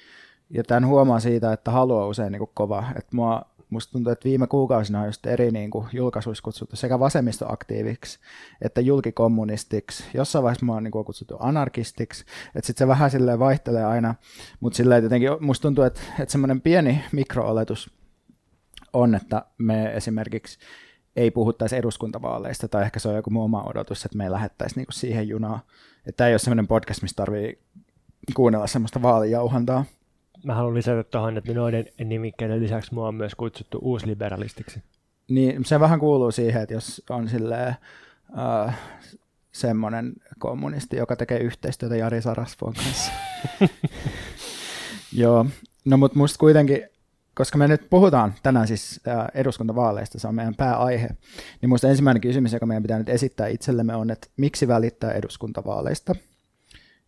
[0.50, 2.84] Ja tämän huomaa siitä, että haluaa usein niin kova.
[2.96, 6.98] Että mua musta tuntuu, että viime kuukausina on just eri niin kuin, julkaisuissa kutsuttu sekä
[6.98, 8.18] vasemmistoaktiiviksi
[8.62, 10.04] että julkikommunistiksi.
[10.14, 14.14] Jossain vaiheessa mua on niin kuin, kutsuttu anarkistiksi, että sitten se vähän silleen vaihtelee aina,
[14.60, 17.90] mutta silleen jotenkin musta tuntuu, että, että semmoinen pieni mikrooletus
[18.92, 20.58] on, että me esimerkiksi
[21.16, 24.76] ei puhuttaisi eduskuntavaaleista, tai ehkä se on joku muu oma odotus, että me ei lähettäisi
[24.76, 25.60] niinku siihen junaan.
[26.08, 27.58] Että tämä ei ole semmoinen podcast, missä tarvii
[28.34, 29.84] kuunnella semmoista vaalijauhantaa
[30.44, 34.82] mä haluan lisätä tuohon, että noiden nimikkeiden lisäksi mua on myös kutsuttu uusliberalistiksi.
[35.28, 37.74] Niin, se vähän kuuluu siihen, että jos on silleen,
[38.30, 38.72] uh,
[39.52, 43.12] semmoinen kommunisti, joka tekee yhteistyötä Jari Sarasvuon kanssa.
[45.12, 45.46] Joo,
[45.84, 46.82] no mutta musta kuitenkin,
[47.38, 49.00] koska me nyt puhutaan tänään siis
[49.34, 51.08] eduskuntavaaleista, se on meidän pääaihe,
[51.62, 56.14] niin musta ensimmäinen kysymys, joka meidän pitää nyt esittää itsellemme on, että miksi välittää eduskuntavaaleista?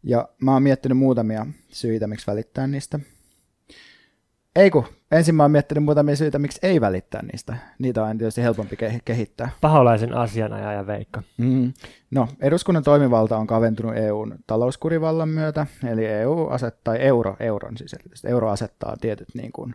[0.02, 3.00] Ja mä oon miettinyt muutamia syitä, miksi välittää niistä.
[4.56, 7.56] Ei kun, ensin mä oon miettinyt muutamia syitä, miksi ei välittää niistä.
[7.78, 9.50] Niitä on tietysti helpompi kehittää.
[9.60, 11.22] Paholaisen asianajaja Veikka.
[11.36, 11.72] Mm.
[12.10, 18.50] No, eduskunnan toimivalta on kaventunut EUn talouskurivallan myötä, eli EU asettaa, euro, euron siis euro
[18.50, 19.74] asettaa tietyt niin kuin,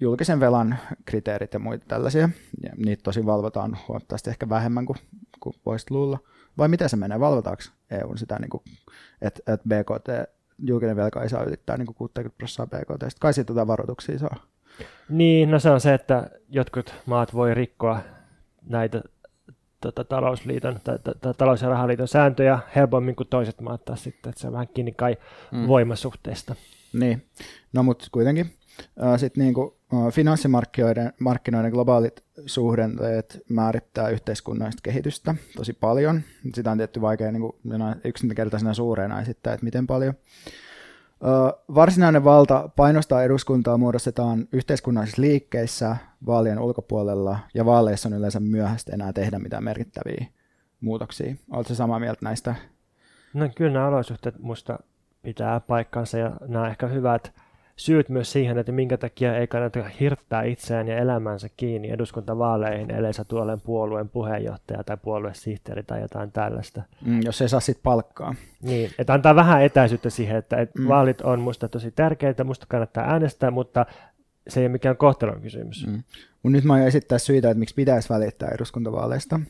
[0.00, 2.28] julkisen velan kriteerit ja muita tällaisia,
[2.62, 4.98] ja niitä tosi valvotaan huomattavasti ehkä vähemmän kuin,
[5.40, 6.18] kuin voisit luulla.
[6.58, 8.76] Vai miten se menee, valvotaanko EUn sitä, niin
[9.22, 13.18] että, että BKT julkinen velka ei saa ylittää niin 60 prosenttia BKT.
[13.20, 14.36] Kai siitä jotain varoituksia saa.
[15.08, 18.00] Niin, no se on se, että jotkut maat voi rikkoa
[18.68, 19.02] näitä
[19.80, 20.98] tota, talousliiton tai
[21.38, 24.92] talous- ja rahaliiton sääntöjä helpommin kuin toiset maat taas sitten, että se on vähän kiinni
[24.92, 25.16] kai
[25.52, 25.66] mm.
[25.66, 26.54] voimasuhteista.
[26.92, 27.26] Niin,
[27.72, 28.54] no mutta kuitenkin
[29.16, 29.70] sitten niin kuin
[30.10, 36.20] finanssimarkkinoiden markkinoiden globaalit suhdanteet määrittää yhteiskunnallista kehitystä tosi paljon.
[36.54, 37.56] Sitä on tietty vaikea niin kuin
[38.04, 40.14] yksinkertaisena suurena esittää, että miten paljon.
[41.74, 49.12] Varsinainen valta painostaa eduskuntaa muodostetaan yhteiskunnallisissa liikkeissä vaalien ulkopuolella, ja vaaleissa on yleensä myöhäistä enää
[49.12, 50.26] tehdä mitään merkittäviä
[50.80, 51.34] muutoksia.
[51.50, 52.54] Oletko samaa mieltä näistä?
[53.34, 54.78] No kyllä nämä olosuhteet minusta
[55.22, 57.32] pitää paikkansa, ja nämä ehkä hyvät
[57.76, 63.14] syyt myös siihen, että minkä takia ei kannata hirttää itseään ja elämänsä kiinni eduskuntavaaleihin, ellei
[63.14, 66.82] sä tuolen puolueen puheenjohtaja tai puoluesihteeri tai jotain tällaista.
[67.06, 68.34] Mm, jos ei saa sitten palkkaa.
[68.62, 70.88] Niin, että antaa vähän etäisyyttä siihen, että et mm.
[70.88, 73.86] vaalit on musta tosi tärkeitä, musta kannattaa äänestää, mutta
[74.48, 75.86] se ei ole mikään kohtelun kysymys.
[75.86, 76.02] Mm.
[76.42, 79.40] Mut nyt mä aion esittää syitä, että miksi pitäisi välittää eduskuntavaaleista.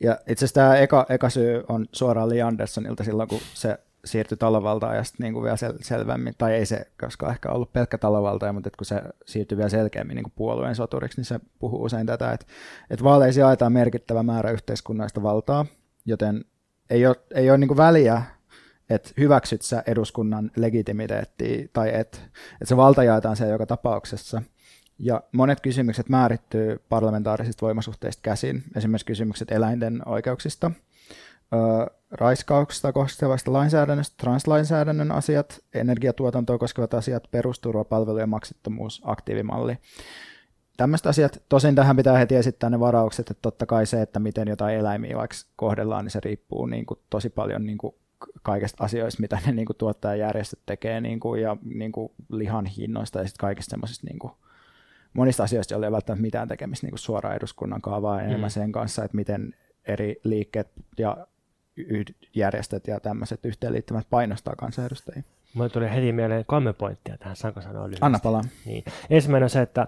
[0.00, 4.36] Ja itse asiassa tämä eka, eka syy on suoraan Lee Andersonilta silloin, kun se siirtyi
[4.38, 8.52] talovaltaan sitten niin kuin vielä sel- selvemmin, tai ei se koskaan ehkä ollut pelkkä talovaltaja,
[8.52, 12.32] mutta kun se siirtyi vielä selkeämmin niin kuin puolueen soturiksi, niin se puhuu usein tätä,
[12.32, 12.46] että,
[12.90, 15.66] että vaaleissa jaetaan merkittävä määrä yhteiskunnallista valtaa,
[16.06, 16.44] joten
[16.90, 18.22] ei ole, ei ole niin kuin väliä,
[18.90, 22.18] että hyväksyt sä eduskunnan legitimiteettiä tai että,
[22.52, 24.42] että se valta jaetaan siellä joka tapauksessa.
[24.98, 30.70] Ja monet kysymykset määrittyy parlamentaarisista voimasuhteista käsin, esimerkiksi kysymykset eläinten oikeuksista–
[32.10, 39.78] raiskauksesta koskevasta lainsäädännöstä, translainsäädännön asiat, energiatuotantoa koskevat asiat, perusturvapalvelujen maksettomuus, aktiivimalli.
[40.76, 44.48] Tämmöiset asiat, tosin tähän pitää heti esittää ne varaukset, että totta kai se, että miten
[44.48, 47.94] jotain eläimiä vaikka kohdellaan, niin se riippuu niin kuin tosi paljon niin kuin
[48.42, 53.18] kaikista asioista, mitä ne niin kuin tuottajajärjestöt tekee niin kuin, ja niin kuin lihan hinnoista
[53.18, 54.32] ja sitten kaikista semmoisista niin kuin,
[55.12, 58.52] monista asioista, joilla ei välttämättä mitään tekemistä niin kuin suoraan eduskunnan kaavaa enemmän mm.
[58.52, 59.54] sen kanssa, että miten
[59.86, 61.26] eri liikkeet ja
[62.34, 65.22] järjestöt ja tämmöiset yhteenliittymät painostaa kansanedustajia.
[65.54, 68.06] Mulle tuli heti mieleen kolme pointtia tähän, saanko sanoa lyhyesti?
[68.06, 68.42] Anna palaa.
[68.66, 68.84] Niin.
[69.10, 69.86] Ensimmäinen on se, että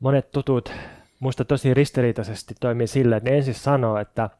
[0.00, 0.72] monet tutut
[1.20, 4.30] musta tosi ristiriitaisesti toimii sillä, että ne ensin sanoo, että,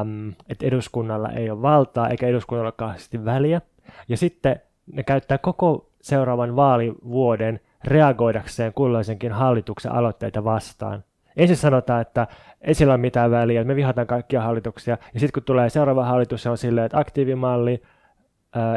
[0.00, 3.60] äm, että eduskunnalla ei ole valtaa eikä eduskunnalla kauheasti väliä.
[4.08, 4.60] Ja sitten
[4.92, 11.04] ne käyttää koko seuraavan vaalivuoden reagoidakseen kulloisenkin hallituksen aloitteita vastaan.
[11.40, 12.26] Ensin sanotaan, että
[12.60, 16.04] ei sillä ole mitään väliä, että me vihataan kaikkia hallituksia, ja sitten kun tulee seuraava
[16.04, 17.82] hallitus, se on silleen, että aktiivimalli,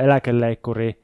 [0.04, 1.04] eläkeleikkuri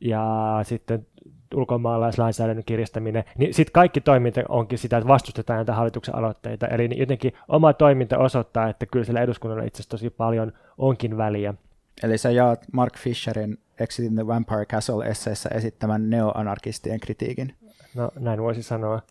[0.00, 0.24] ja
[0.62, 1.06] sitten
[1.54, 6.66] ulkomaalaislainsäädännön kiristäminen, niin sitten kaikki toiminta onkin sitä, että vastustetaan näitä hallituksen aloitteita.
[6.66, 11.54] Eli jotenkin oma toiminta osoittaa, että kyllä sillä eduskunnalla itse asiassa tosi paljon onkin väliä.
[12.02, 17.54] Eli sä jaat Mark Fisherin Exiting the Vampire Castle-esseessä esittämän neoanarkistien kritiikin.
[17.94, 19.02] No näin voisi sanoa.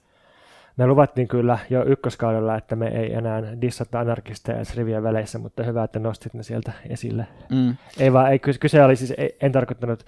[0.78, 5.84] Me luvattiin kyllä jo ykköskaudella, että me ei enää dissata anarkisteja rivien väleissä, mutta hyvä,
[5.84, 7.28] että nostit ne sieltä esille.
[7.52, 7.76] Mm.
[8.00, 10.06] Ei vaan, ei, kyse oli siis, ei, en tarkoittanut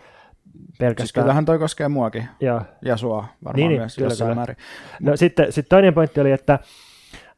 [0.80, 1.06] pelkästään...
[1.08, 4.36] Siis kyllähän toi koskee muakin ja, ja sua varmaan niin, niin myös kyllä, jossain kyllä.
[4.36, 4.58] määrin.
[5.02, 6.60] No sitten sit toinen pointti oli, että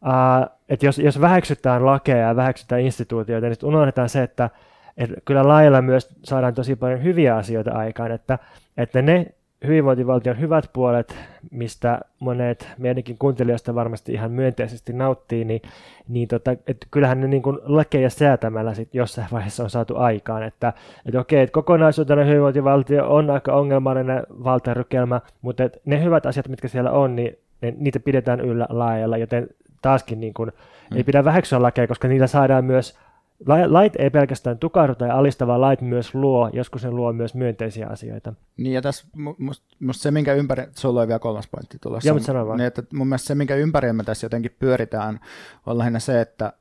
[0.05, 4.49] uh, että jos, jos väheksytään lakeja ja väheksytään instituutioita, niin unohdetaan se, että,
[4.97, 8.39] että kyllä lailla myös saadaan tosi paljon hyviä asioita aikaan, että,
[8.77, 9.25] että ne
[9.67, 11.15] hyvinvointivaltion hyvät puolet,
[11.51, 15.61] mistä monet meidänkin kuuntelijoista varmasti ihan myönteisesti nauttii, niin,
[16.07, 20.43] niin tota, et kyllähän ne niin kuin lakeja säätämällä sit jossain vaiheessa on saatu aikaan,
[20.43, 20.73] että
[21.05, 26.67] et okei, että kokonaisuutena hyvinvointivaltio on aika ongelmallinen valtarykelmä, mutta et ne hyvät asiat, mitkä
[26.67, 29.47] siellä on, niin ne, niitä pidetään yllä laajalla, joten
[29.81, 30.51] taaskin niin kuin,
[30.91, 30.97] mm.
[30.97, 32.99] ei pidä väheksyä lakeja, koska niillä saadaan myös
[33.47, 37.87] lait ei pelkästään tukahdu tai alista, vaan lait myös luo, joskus ne luo myös myönteisiä
[37.87, 38.33] asioita.
[38.57, 39.05] Niin ja tässä
[39.37, 42.09] musta must se, minkä ympäri, sulla on vielä kolmas pointti tulossa.
[42.09, 42.57] Joo, mutta sano vaan.
[42.57, 45.19] Niin, että mun mielestä se, minkä ympäri me tässä jotenkin pyöritään,
[45.65, 46.53] on lähinnä se, että,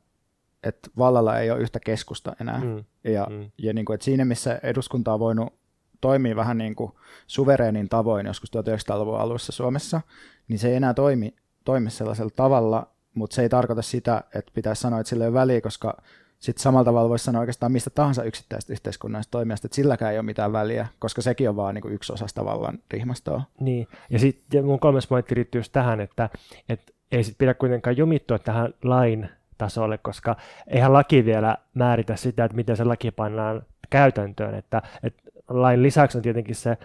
[0.62, 2.60] että vallalla ei ole yhtä keskusta enää.
[2.60, 2.84] Mm.
[3.04, 3.50] Ja, mm.
[3.58, 5.60] ja niin kuin, että siinä, missä eduskunta on voinut
[6.00, 6.92] toimia vähän niin kuin
[7.26, 10.00] suvereenin tavoin joskus 1900-luvun alussa Suomessa,
[10.48, 14.82] niin se ei enää toimi, toimi sellaisella tavalla, mutta se ei tarkoita sitä, että pitäisi
[14.82, 15.96] sanoa, että sillä ei ole väliä, koska
[16.40, 20.26] sitten samalla tavalla voisi sanoa oikeastaan mistä tahansa yksittäistä yhteiskunnallisesta toimijasta, että silläkään ei ole
[20.26, 23.42] mitään väliä, koska sekin on vaan niin kuin yksi osa tavallaan rihmastoa.
[23.61, 26.31] Niin, ja sitten mun kolmas pointti liittyy just tähän, että,
[26.68, 32.44] että ei sitten pidä kuitenkaan jumittua tähän lain tasolle, koska eihän laki vielä määritä sitä,
[32.44, 36.76] että miten se laki pannaan käytäntöön, että, että lain lisäksi on tietenkin se,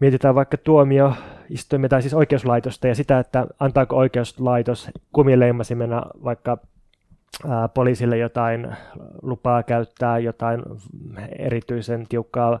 [0.00, 6.58] mietitään vaikka tuomioistuimia tai siis oikeuslaitosta ja sitä, että antaako oikeuslaitos kumileimasimena vaikka
[7.74, 8.76] poliisille jotain
[9.22, 10.62] lupaa käyttää, jotain
[11.38, 12.58] erityisen tiukkaa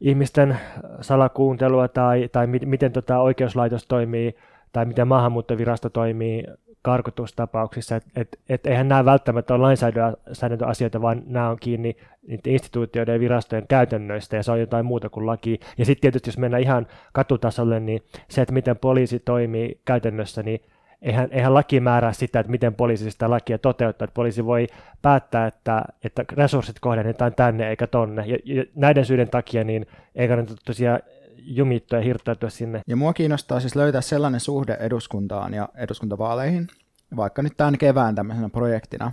[0.00, 0.58] ihmisten
[1.00, 4.36] salakuuntelua tai, tai mi- miten tota oikeuslaitos toimii
[4.72, 6.44] tai miten maahanmuuttovirasto toimii
[6.82, 11.96] karkotustapauksissa, että et, et eihän nämä välttämättä ole lainsäädäntöasioita, vaan nämä on kiinni
[12.28, 15.60] niiden instituutioiden ja virastojen käytännöistä, ja se on jotain muuta kuin laki.
[15.78, 20.60] Ja sitten tietysti, jos mennään ihan katutasolle, niin se, että miten poliisi toimii käytännössä, niin
[21.04, 24.04] eihän, eihän laki määrää sitä, että miten poliisi sitä lakia toteuttaa.
[24.04, 24.66] Että poliisi voi
[25.02, 28.26] päättää, että, että resurssit kohdennetaan tänne eikä tonne.
[28.26, 31.00] Ja, ja näiden syiden takia niin ei kannata tosiaan
[31.38, 32.82] jumittua ja hirttäytyä sinne.
[32.86, 36.68] Ja mua kiinnostaa siis löytää sellainen suhde eduskuntaan ja eduskuntavaaleihin,
[37.16, 39.12] vaikka nyt tämän kevään tämmöisenä projektina,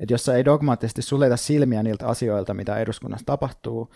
[0.00, 3.90] että jossa ei dogmaattisesti suljeta silmiä niiltä asioilta, mitä eduskunnassa tapahtuu,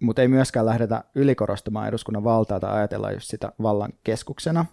[0.00, 4.66] mutta ei myöskään lähdetä ylikorostamaan eduskunnan valtaa tai ajatella just sitä vallan keskuksena,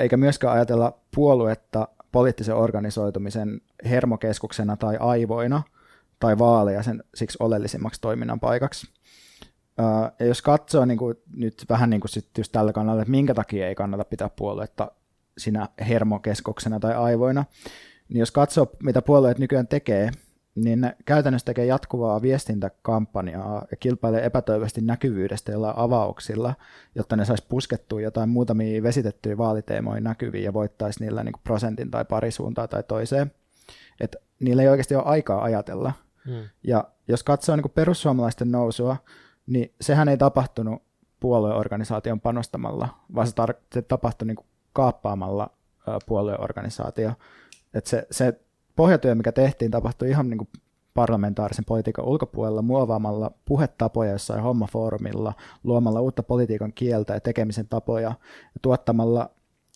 [0.00, 5.62] eikä myöskään ajatella puoluetta poliittisen organisoitumisen hermokeskuksena tai aivoina
[6.20, 8.86] tai vaaleja sen siksi oleellisimmaksi toiminnan paikaksi.
[10.18, 13.34] Ja jos katsoo niin kuin, nyt vähän niin kuin sit just tällä kannalta, että minkä
[13.34, 14.92] takia ei kannata pitää puoluetta
[15.38, 17.44] sinä hermokeskuksena tai aivoina,
[18.08, 20.10] niin jos katsoo, mitä puolueet nykyään tekee,
[20.56, 26.54] niin ne käytännössä tekee jatkuvaa viestintäkampanjaa ja kilpailee epätoivoisesti näkyvyydestä jollain avauksilla,
[26.94, 32.04] jotta ne saisi puskettua jotain muutamia vesitettyjä vaaliteemoja näkyviin ja voittaisi niillä niin prosentin tai
[32.04, 33.32] pari suuntaa tai toiseen.
[34.00, 35.92] Et niillä ei oikeasti ole aikaa ajatella.
[36.26, 36.48] Hmm.
[36.62, 38.96] Ja jos katsoo niin perussuomalaisten nousua,
[39.46, 40.82] niin sehän ei tapahtunut
[41.20, 45.50] puolueorganisaation panostamalla, vaan se, tar- se tapahtui niin kaappaamalla
[46.06, 47.12] puolueorganisaatio.
[47.74, 48.40] Et se, se
[48.76, 50.48] pohjatyö, mikä tehtiin, tapahtui ihan niin kuin
[50.94, 55.34] parlamentaarisen politiikan ulkopuolella muovaamalla puhetapoja jossain hommafoorumilla,
[55.64, 59.30] luomalla uutta politiikan kieltä ja tekemisen tapoja ja tuottamalla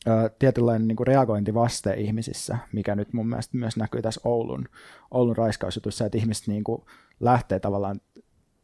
[0.07, 4.69] ö, tietynlainen niin kuin reagointivaste ihmisissä, mikä nyt mun mielestä myös näkyy tässä Oulun,
[5.11, 6.83] Oulun raiskausjutussa, että ihmiset niin kuin
[7.21, 8.01] lähtee tavallaan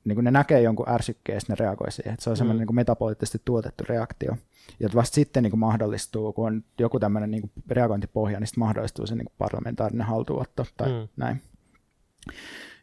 [0.07, 2.13] niin kuin ne näkee jonkun ärsykkeen ja ne reagoi siihen.
[2.15, 2.67] Että se on semmoinen mm.
[2.67, 4.37] niin metapoliittisesti tuotettu reaktio.
[4.81, 8.65] Ja vasta sitten niin kuin mahdollistuu, kun on joku tämmöinen niin kuin reagointipohja, niin sitten
[8.65, 11.09] mahdollistuu se niin kuin parlamentaarinen haltuotto tai mm.
[11.17, 11.43] näin.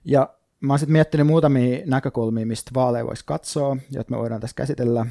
[0.06, 4.56] Ja mä oon sitten miettinyt muutamia näkökulmia, mistä vaaleja voisi katsoa, jotta me voidaan tässä
[4.56, 5.06] käsitellä.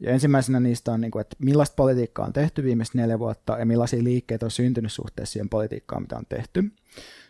[0.00, 3.66] Ja ensimmäisenä niistä on, niin kuin, että millaista politiikkaa on tehty viimeiset neljä vuotta ja
[3.66, 6.64] millaisia liikkeitä on syntynyt suhteessa siihen politiikkaan, mitä on tehty.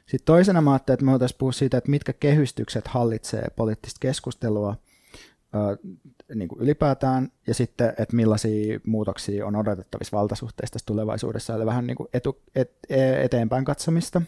[0.06, 4.76] Sitten toisena mä ajattelin, että me voitaisiin puhua siitä, että mitkä kehystykset hallitsee poliittista keskustelua
[6.34, 11.96] niin kuin ylipäätään, ja sitten, että millaisia muutoksia on odotettavissa valtasuhteista tulevaisuudessa, eli vähän niin
[11.96, 14.22] kuin etu, et, e, eteenpäin katsomista.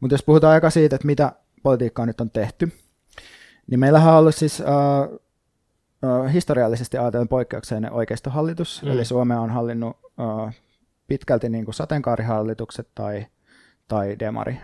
[0.00, 2.72] Mutta jos puhutaan aika siitä, että mitä politiikkaa nyt on tehty,
[3.66, 8.90] niin meillähän on ollut siis uh, uh, historiallisesti ajatellen poikkeuksellinen oikeistohallitus, mm.
[8.90, 10.52] eli Suomea on hallinnut uh,
[11.06, 13.26] pitkälti niin kuin sateenkaarihallitukset tai,
[13.88, 14.58] tai demari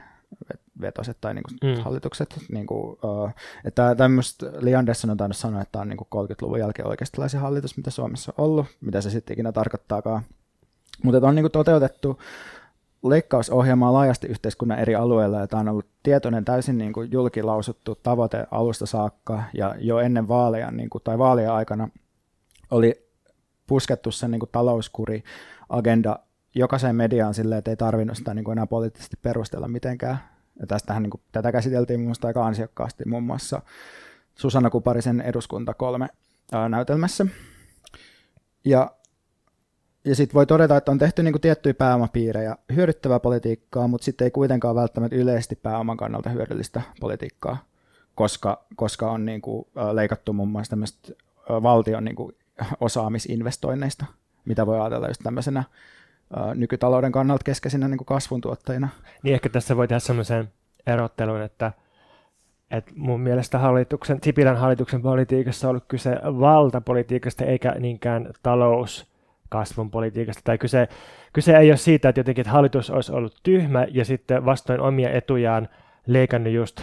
[0.81, 1.83] vetoset tai niin kuin mm.
[1.83, 2.41] hallitukset.
[2.53, 3.31] Niin kuin, uh,
[3.65, 7.41] että tämmöistä Li Andersson on tainnut sanoa, että tämä on niin kuin 30-luvun jälkeen oikeistolaisen
[7.41, 10.23] hallitus, mitä Suomessa on ollut, mitä se sitten ikinä tarkoittaakaan.
[11.03, 12.21] Mutta on niin kuin toteutettu
[13.05, 18.47] leikkausohjelmaa laajasti yhteiskunnan eri alueilla, ja tämä on ollut tietoinen täysin niin kuin julkilausuttu tavoite
[18.51, 21.89] alusta saakka, ja jo ennen vaaleja niin kuin, tai vaalien aikana
[22.71, 23.09] oli
[23.67, 25.23] puskettu sen niin kuin talouskuri
[25.69, 26.19] agenda
[26.55, 30.19] jokaiseen mediaan silleen, että ei tarvinnut sitä niin kuin enää poliittisesti perustella mitenkään.
[30.61, 33.63] Ja tästähän niin kuin, tätä käsiteltiin mun aika ansiokkaasti muun muassa
[34.35, 36.09] Susanna Kuparisen eduskunta kolme
[36.53, 37.27] ää, näytelmässä.
[38.65, 38.91] Ja,
[40.05, 44.25] ja sitten voi todeta, että on tehty niin kuin tiettyjä pääomapiirejä hyödyttävää politiikkaa, mutta sitten
[44.25, 47.65] ei kuitenkaan välttämättä yleisesti pääoman kannalta hyödyllistä politiikkaa,
[48.15, 51.13] koska, koska on niin kuin, leikattu muun muassa tämmöistä
[51.49, 52.37] valtion niin kuin,
[52.81, 54.05] osaamisinvestoinneista,
[54.45, 55.65] mitä voi ajatella just tämmöisenä
[56.55, 58.89] nykytalouden kannalta keskeisinä niin kasvun tuottajina.
[59.23, 60.49] Niin ehkä tässä voi tehdä semmoisen
[60.87, 61.73] erottelun, että,
[62.71, 70.43] että mun mielestä hallituksen, Sipilän hallituksen politiikassa on ollut kyse valtapolitiikasta eikä niinkään talouskasvun politiikasta.
[70.45, 70.89] Tai kyse,
[71.33, 75.11] kyse ei ole siitä, että jotenkin että hallitus olisi ollut tyhmä ja sitten vastoin omia
[75.11, 75.69] etujaan
[76.07, 76.81] leikannut just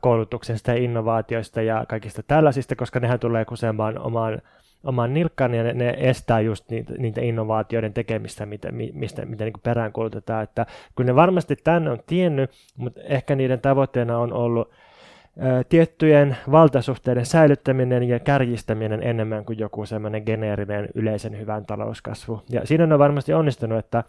[0.00, 4.42] koulutuksesta ja innovaatioista ja kaikista tällaisista, koska nehän tulee kusemaan omaan,
[4.84, 9.54] omaan nilkkaan ja ne, ne estää just niitä, niitä innovaatioiden tekemistä, mitä, mistä, mitä niin
[9.62, 10.42] peräänkuulutetaan.
[10.42, 10.66] Että
[10.96, 14.70] kun ne varmasti tänne on tiennyt, mutta ehkä niiden tavoitteena on ollut
[15.68, 22.42] tiettyjen valtasuhteiden säilyttäminen ja kärjistäminen enemmän kuin joku semmoinen geneerinen yleisen hyvän talouskasvu.
[22.50, 24.04] Ja siinä on varmasti onnistunut, että,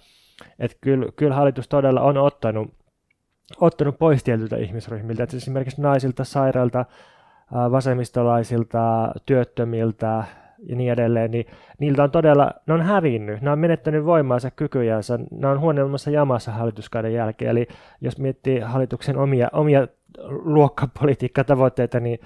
[0.60, 2.74] että kyllä, kyllä hallitus todella on ottanut,
[3.62, 6.86] ottanut pois tietyiltä ihmisryhmiltä, että esimerkiksi naisilta, sairailta,
[7.72, 10.24] vasemmistolaisilta, työttömiltä
[10.64, 11.46] ja niin edelleen, niin
[11.80, 16.52] niiltä on todella, ne on hävinnyt, ne on menettänyt voimaansa, kykyjänsä, ne on huonommassa jamassa
[16.52, 17.68] hallituskauden jälkeen, eli
[18.02, 19.88] jos miettii hallituksen omia, omia
[20.30, 22.20] luokkapolitiikkatavoitteita, niin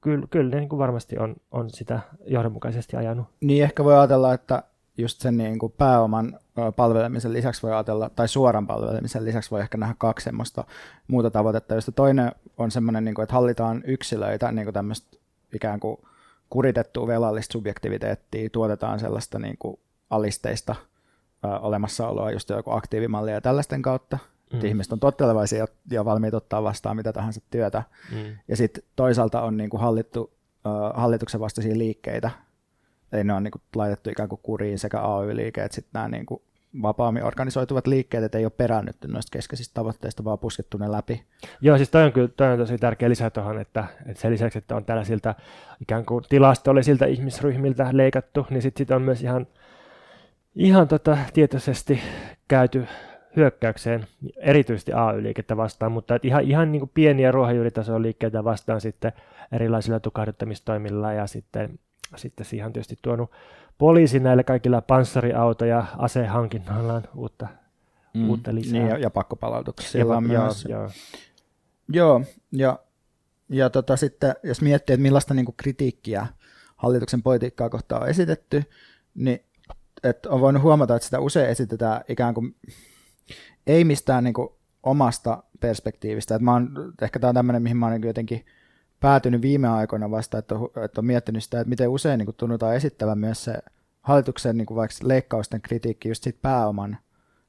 [0.00, 3.26] kyllä, kyllä ne niin kuin varmasti on, on sitä johdonmukaisesti ajanut.
[3.40, 4.62] Niin ehkä voi ajatella, että
[4.98, 6.38] just sen niin kuin pääoman
[6.76, 10.64] palvelemisen lisäksi voi ajatella, tai suoran palvelemisen lisäksi voi ehkä nähdä kaksi semmoista
[11.08, 15.16] muuta tavoitetta, josta toinen on semmoinen, niin kuin, että hallitaan yksilöitä, niin kuin tämmöistä
[15.54, 16.00] ikään kuin
[16.50, 19.78] kuritettua velallista subjektiviteettia, tuotetaan sellaista niin kuin
[20.10, 20.74] alisteista
[21.44, 24.18] ö, olemassaoloa, just joku aktiivimalli ja tällaisten kautta,
[24.52, 24.56] Mm.
[24.56, 27.82] Että ihmiset on tottelevaisia ja valmiit ottaa vastaan mitä tahansa työtä.
[28.12, 28.36] Mm.
[28.48, 30.30] Ja sitten toisaalta on niinku hallittu, uh,
[30.94, 32.30] hallituksen vastaisia liikkeitä.
[33.12, 36.42] Eli ne on niinku laitettu ikään kuin kuriin sekä AY-liike että sitten nämä niinku
[36.82, 41.22] vapaammin organisoituvat liikkeet, että ei ole perännytty noista keskeisistä tavoitteista, vaan puskettu ne läpi.
[41.60, 44.58] Joo, siis toi on kyllä toi on tosi tärkeä lisä tuohon, että, että sen lisäksi,
[44.58, 45.34] että on tällaisilta
[45.82, 49.46] ikään kuin tilastollisilta ihmisryhmiltä leikattu, niin sitten sit on myös ihan,
[50.54, 52.00] ihan tota, tietoisesti
[52.48, 52.86] käyty
[53.36, 54.06] hyökkäykseen,
[54.36, 59.12] erityisesti AY-liikettä vastaan, mutta ihan, ihan niin kuin pieniä ruohonjuuritason liikkeitä vastaan sitten
[59.52, 61.78] erilaisilla tukahduttamistoimilla ja sitten,
[62.16, 63.30] sitten siihen on tietysti tuonut
[63.78, 67.48] poliisi näillä kaikilla panssariauto- ja asehankinnoillaan uutta,
[68.14, 68.72] mm, uutta lisää.
[68.72, 70.64] Niin, ja, ja pakkopalautuksia ja, myös.
[70.64, 70.90] Joo, joo.
[71.88, 72.22] joo
[72.52, 72.78] ja,
[73.48, 76.26] ja tota, sitten jos miettii, että millaista niin kuin kritiikkiä
[76.76, 78.62] hallituksen politiikkaa kohtaan on esitetty,
[79.14, 79.40] niin
[80.02, 82.56] että on voinut huomata, että sitä usein esitetään ikään kuin
[83.66, 84.48] ei mistään niin kuin
[84.82, 86.34] omasta perspektiivistä.
[86.34, 88.46] Että mä oon, ehkä tämä on tämmöinen, mihin mä oon niin jotenkin
[89.00, 92.36] päätynyt viime aikoina vasta, että on, että on miettinyt sitä, että miten usein niin kuin
[92.36, 93.58] tunnutaan esittävän myös se
[94.02, 96.98] hallituksen niin kuin vaikka leikkausten kritiikki just siitä pääoman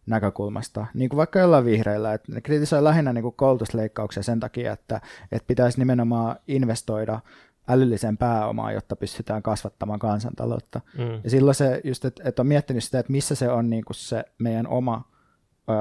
[0.06, 4.74] näkökulmasta, niin kuin vaikka jollain vihreillä, että ne kritisoi lähinnä niin kuin koulutusleikkauksia sen takia,
[4.74, 7.20] että, että pitäisi nimenomaan investoida
[7.68, 10.82] älylliseen pääomaan, jotta pystytään kasvattamaan kansantaloutta.
[10.98, 11.20] Mm.
[11.24, 13.96] Ja silloin se just, että, että on miettinyt sitä, että missä se on niin kuin
[13.96, 15.04] se meidän oma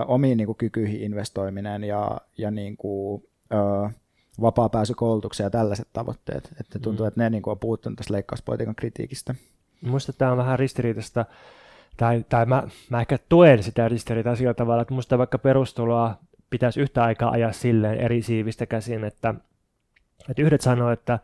[0.06, 3.90] omiin niin kuin, kykyihin investoiminen ja, ja niin kuin, ö,
[4.40, 6.50] vapaa pääsy koulutukseen ja tällaiset tavoitteet.
[6.60, 7.08] Että tuntuu, mm.
[7.08, 9.34] että ne niin kuin, on puuttunut tästä leikkauspolitiikan kritiikistä.
[9.82, 11.24] Minusta tämä on vähän ristiriitaista,
[11.96, 16.14] tai, tai mä, mä ehkä tuen sitä ristiriitaa sillä tavalla, että minusta vaikka perustuloa
[16.50, 19.34] pitäisi yhtä aikaa ajaa silleen eri siivistä käsin, että,
[20.28, 21.18] että yhdet sanoo, että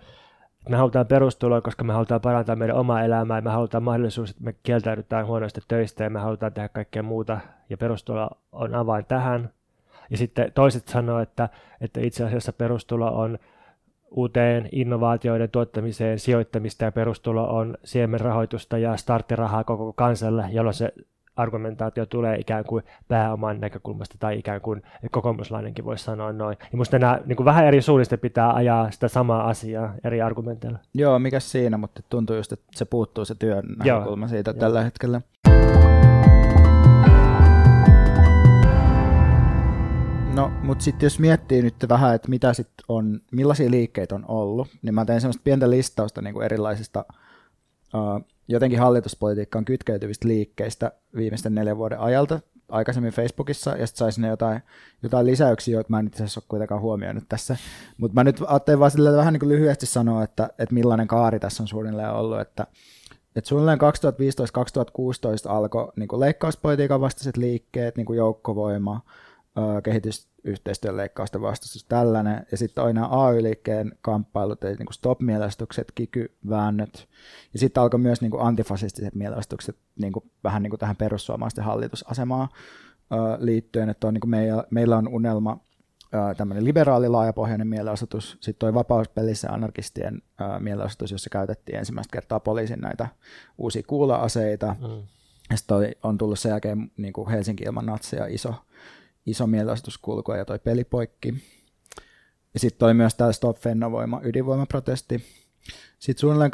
[0.69, 4.45] me halutaan perustuloa, koska me halutaan parantaa meidän omaa elämää ja me halutaan mahdollisuus, että
[4.45, 7.41] me kieltäydytään huonoista töistä ja me halutaan tehdä kaikkea muuta
[7.71, 9.51] ja perustulo on avain tähän.
[10.11, 11.49] Ja sitten toiset sanoo, että,
[11.81, 13.39] että itse asiassa perustulo on
[14.11, 20.93] uuteen innovaatioiden tuottamiseen sijoittamista ja perustulo on siemenrahoitusta ja starttirahaa koko kansalle, jolloin se
[21.37, 26.57] argumentaatio tulee ikään kuin pääoman näkökulmasta tai ikään kuin kokoomuslainenkin voisi sanoa noin.
[26.61, 30.79] Ja minusta nämä niin kuin vähän eri suunnista pitää ajaa sitä samaa asiaa eri argumenteilla.
[30.95, 34.29] Joo, mikä siinä, mutta tuntuu just, että se puuttuu se työn näkökulma Joo.
[34.29, 34.61] siitä Joo.
[34.61, 35.21] tällä hetkellä.
[40.35, 44.69] No, mutta sitten jos miettii nyt vähän, että mitä sit on, millaisia liikkeitä on ollut,
[44.83, 47.05] niin mä tein semmoista pientä listausta niin kuin erilaisista
[47.95, 54.29] uh, jotenkin hallituspolitiikkaan kytkeytyvistä liikkeistä viimeisten neljän vuoden ajalta aikaisemmin Facebookissa, ja sitten saisi ne
[54.29, 54.63] jotain,
[55.03, 57.57] jotain lisäyksiä, joita mä en itse asiassa ole kuitenkaan huomioinut tässä.
[57.97, 61.41] Mutta mä nyt ajattelin vaan sille vähän niin kuin lyhyesti sanoa, että, että millainen kaari
[61.41, 62.67] tässä on suunnilleen ollut, että,
[63.37, 63.83] että suunnilleen 2015-2016
[65.49, 69.01] alkoi niin leikkauspolitiikan vastaiset liikkeet, niin joukkovoima,
[69.83, 72.47] kehitysyhteistyön leikkausten vastustus, tällainen.
[72.51, 77.09] Ja sitten aina AY-liikkeen kamppailut, eli niin stop-mielestukset, kiky-väännöt.
[77.53, 81.65] Ja sitten alkoi myös niin kuin antifasistiset mielestukset niin kuin, vähän niin kuin tähän perussuomalaisten
[81.65, 82.49] hallitusasemaan
[83.39, 85.61] liittyen, että on, niin kuin meillä, meillä on unelma
[86.37, 90.23] tämmöinen liberaali laajapohjainen mielenosoitus, sitten toi vapauspelissä anarkistien
[90.59, 93.09] mielenosoitus, jossa käytettiin ensimmäistä kertaa poliisin näitä
[93.59, 94.77] uusia kuula-aseita.
[94.81, 95.03] Mm.
[95.51, 98.55] Ja sitten on tullut sen jälkeen niin kuin Helsinki ilman natseja iso
[99.27, 101.35] iso mielenosoituskulku ja toi pelipoikki.
[102.55, 105.25] Ja sitten toi myös tämä Stop Fennovoima ydinvoimaprotesti.
[105.99, 106.51] Sitten suunnilleen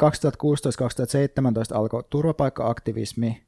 [1.73, 3.43] 2016-2017 alkoi turvapaikka-aktivismi,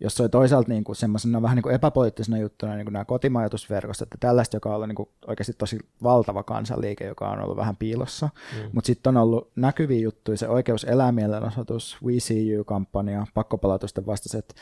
[0.00, 3.04] jos se oli toisaalta niin kuin semmoisena vähän niin kuin epäpoliittisena juttuna niin kuin nämä
[3.04, 7.56] kotimajoitusverkostot että tällaista, joka on ollut niin kuin oikeasti tosi valtava kansanliike, joka on ollut
[7.56, 8.28] vähän piilossa.
[8.52, 8.70] Mm.
[8.72, 14.54] Mutta sitten on ollut näkyviä juttuja, se oikeus elää mielenosoitus, We See You-kampanja, pakkopalautusten vastaiset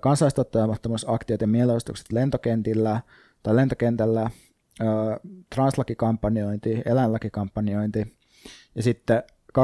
[0.00, 3.00] kansalaistottajamattomuusaktiot ja mielenosoitukset lentokentillä
[3.48, 4.30] tai lentokentällä,
[5.54, 8.16] translakikampanjointi, eläinlakikampanjointi
[8.74, 9.22] ja sitten
[9.58, 9.62] 2018-2019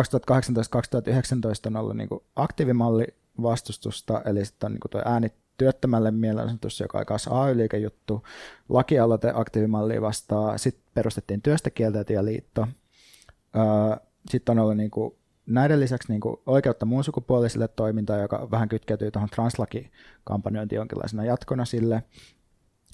[1.66, 3.06] on ollut niin aktiivimalli
[3.42, 8.22] vastustusta, eli sitten on niin tuo ääni työttömälle mielenosoitus, joka on kanssa AY-liikejuttu,
[8.68, 12.66] lakialoite aktiivimallia vastaa, sitten perustettiin työstäkieltäytyjäliitto,
[14.30, 15.14] sitten on ollut niin kuin
[15.46, 21.64] näiden lisäksi niin kuin oikeutta muun sukupuolisille toimintaan, joka vähän kytkeytyy tuohon translakikampanjointiin jonkinlaisena jatkona
[21.64, 22.02] sille.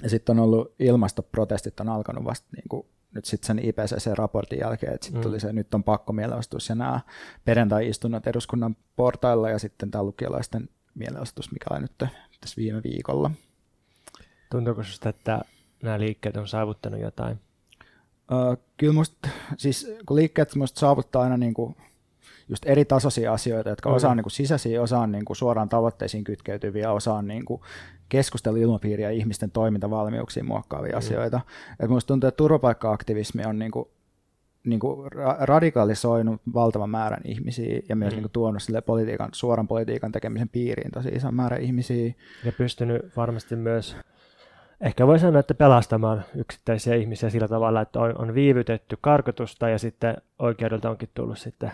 [0.03, 4.95] Ja sitten on ollut ilmastoprotestit on alkanut vasta niin kuin nyt sitten sen IPCC-raportin jälkeen,
[4.95, 5.23] että sitten mm.
[5.23, 7.01] tuli se, nyt on pakko mielenosoitus ja nämä
[7.45, 11.99] perjantai-istunnot eduskunnan portailla ja sitten tämä lukiolaisten mielenosoitus, mikä oli nyt
[12.41, 13.31] tässä viime viikolla.
[14.51, 15.41] Tuntuuko sinusta, että
[15.83, 17.41] nämä liikkeet on saavuttanut jotain?
[18.33, 21.77] Öö, kyllä musta, siis kun liikkeet musta saavuttaa aina niin kuin
[22.51, 23.95] just eri tasoisia asioita, jotka mm.
[23.95, 27.45] osa on niin kuin sisäisiä, osa on niin kuin suoraan tavoitteisiin kytkeytyviä, osa on niin
[27.45, 27.61] kuin
[28.09, 30.99] keskusteluilmapiiriä ja ihmisten toimintavalmiuksiin muokkaavia mm.
[30.99, 31.41] asioita.
[31.81, 33.89] Et musta tuntuu, että turvapaikka-aktivismi on niin kuin,
[34.65, 38.17] niin kuin radikalisoinut valtavan määrän ihmisiä ja myös mm.
[38.17, 42.15] niin kuin tuonut sille politiikan, suoran politiikan tekemisen piiriin tosi ison määrän ihmisiä.
[42.45, 43.97] Ja pystynyt varmasti myös
[44.81, 49.79] ehkä voi sanoa, että pelastamaan yksittäisiä ihmisiä sillä tavalla, että on, on viivytetty karkotusta ja
[49.79, 51.73] sitten oikeudelta onkin tullut sitten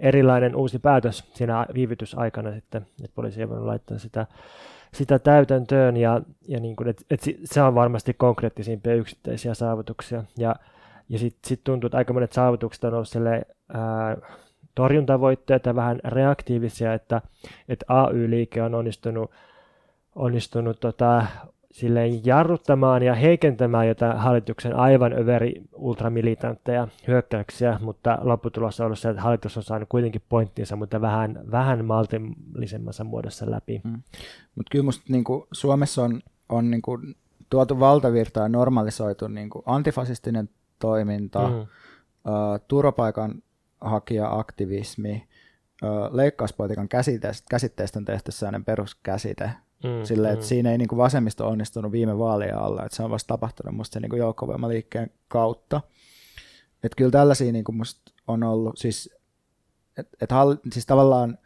[0.00, 4.26] erilainen uusi päätös siinä viivytysaikana sitten, että poliisi ei voinut laittaa sitä,
[4.94, 5.96] sitä täytäntöön.
[5.96, 10.24] Ja, ja niin kuin, että, että se on varmasti konkreettisimpia yksittäisiä saavutuksia.
[10.38, 10.56] Ja,
[11.08, 13.42] ja sitten sit tuntuu, että aika monet saavutukset on ollut sille,
[13.74, 14.16] ää,
[14.74, 17.22] torjuntavoitteita vähän reaktiivisia, että,
[17.68, 19.30] että AY-liike on onnistunut,
[20.14, 21.26] onnistunut tota,
[21.72, 29.08] silleen jarruttamaan ja heikentämään jotain hallituksen aivan överi ultramilitantteja hyökkäyksiä, mutta lopputulos on ollut se,
[29.08, 33.80] että hallitus on saanut kuitenkin pointtinsa, mutta vähän, vähän maltillisemmassa muodossa läpi.
[33.84, 34.02] Mm.
[34.54, 37.14] Mutta kyllä musta niin Suomessa on, on niin kuin,
[37.50, 40.48] tuotu valtavirtaa ja normalisoitu niin kuin antifasistinen
[40.78, 41.60] toiminta, mm.
[41.60, 41.66] uh,
[42.68, 43.42] turvapaikan
[43.80, 45.28] hakija-aktivismi,
[45.82, 49.50] uh, leikkauspolitiikan käsitteestä, käsitteestä on tehty sellainen peruskäsite,
[49.84, 50.48] Mm, Silleen, että mm.
[50.48, 53.92] siinä ei niin kuin vasemmisto onnistunut viime vaalien alla, että se on vasta tapahtunut musta
[53.92, 55.80] sen niin kuin joukkovoimaliikkeen kautta.
[56.84, 59.10] Että kyllä tällaisia niin kuin musta on ollut, siis,
[59.96, 61.38] et, et hall, siis tavallaan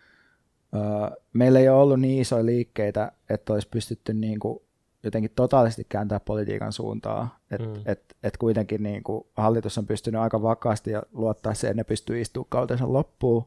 [0.74, 4.58] uh, meillä ei ole ollut niin isoja liikkeitä, että olisi pystytty niin kuin
[5.02, 7.82] jotenkin totaalisesti kääntää politiikan suuntaa, että mm.
[7.86, 11.84] et, et kuitenkin niin kuin hallitus on pystynyt aika vakaasti ja luottaa se, että ne
[11.84, 13.46] pystyy istumaan kautensa loppuun,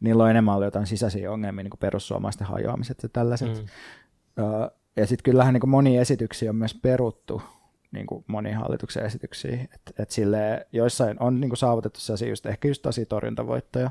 [0.00, 3.48] niillä on enemmän ollut jotain sisäisiä ongelmia, niin kuin perussuomalaisten hajoamiset ja tällaiset.
[3.48, 3.66] Mm.
[4.96, 7.42] Ja sitten kyllähän niin monia esityksiä on myös peruttu,
[7.92, 12.46] niin kuin moni hallituksen esityksiä, että et sille joissain on niin kuin saavutettu sellaisia just,
[12.46, 13.90] ehkä just tosi torjuntavoittoja,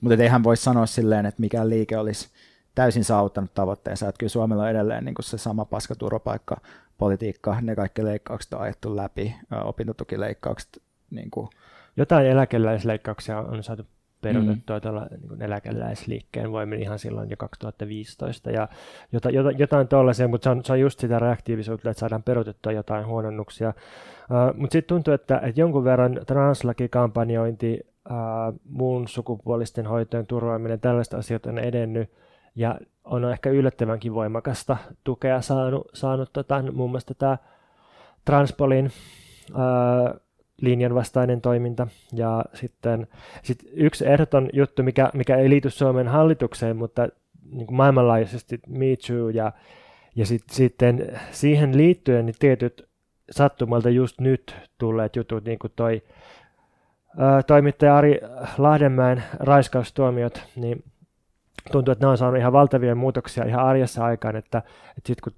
[0.00, 2.28] mutta eihän voi sanoa silleen, että mikään liike olisi
[2.74, 7.76] täysin saavuttanut tavoitteensa, että kyllä Suomella on edelleen niin kuin se sama paska turvapaikkapolitiikka, ne
[7.76, 9.34] kaikki leikkaukset on ajettu läpi,
[9.64, 10.82] opintotukileikkaukset.
[11.10, 11.48] Niin kuin.
[11.96, 13.86] Jotain eläkeläisleikkauksia on saatu
[14.24, 14.80] peruutettua mm.
[14.80, 18.68] tuolla niin eläkeläisliikkeen voimin ihan silloin jo 2015 ja
[19.12, 22.72] jota, jota, jotain tuollaisia, mutta se on, se on just sitä reaktiivisuutta, että saadaan peruutettua
[22.72, 23.68] jotain huononnuksia.
[23.68, 31.16] Uh, mutta sitten tuntuu, että, että jonkun verran translakikampanjointi, uh, muun sukupuolisten hoitojen turvaaminen, tällaista
[31.16, 32.10] asiat on edennyt
[32.54, 37.38] ja on ehkä yllättävänkin voimakasta tukea saanut, saanut tota, muun muassa tätä
[38.24, 38.90] Transpolin
[39.50, 40.23] uh,
[40.60, 41.86] linjan vastainen toiminta.
[42.12, 43.06] Ja sitten
[43.42, 47.08] sit yksi ehdoton juttu, mikä, mikä ei liity Suomen hallitukseen, mutta
[47.50, 49.52] niin kuin maailmanlaajuisesti Me Too ja,
[50.16, 52.88] ja sit, sitten siihen liittyen niin tietyt
[53.30, 56.02] sattumalta just nyt tulleet jutut, niin kuin toi
[57.18, 58.20] ää, toimittaja Ari
[58.58, 60.84] Lahdenmäen raiskaustuomiot, niin
[61.72, 64.58] tuntuu, että ne on saanut ihan valtavia muutoksia ihan arjessa aikaan, että,
[64.98, 65.32] että sitten kun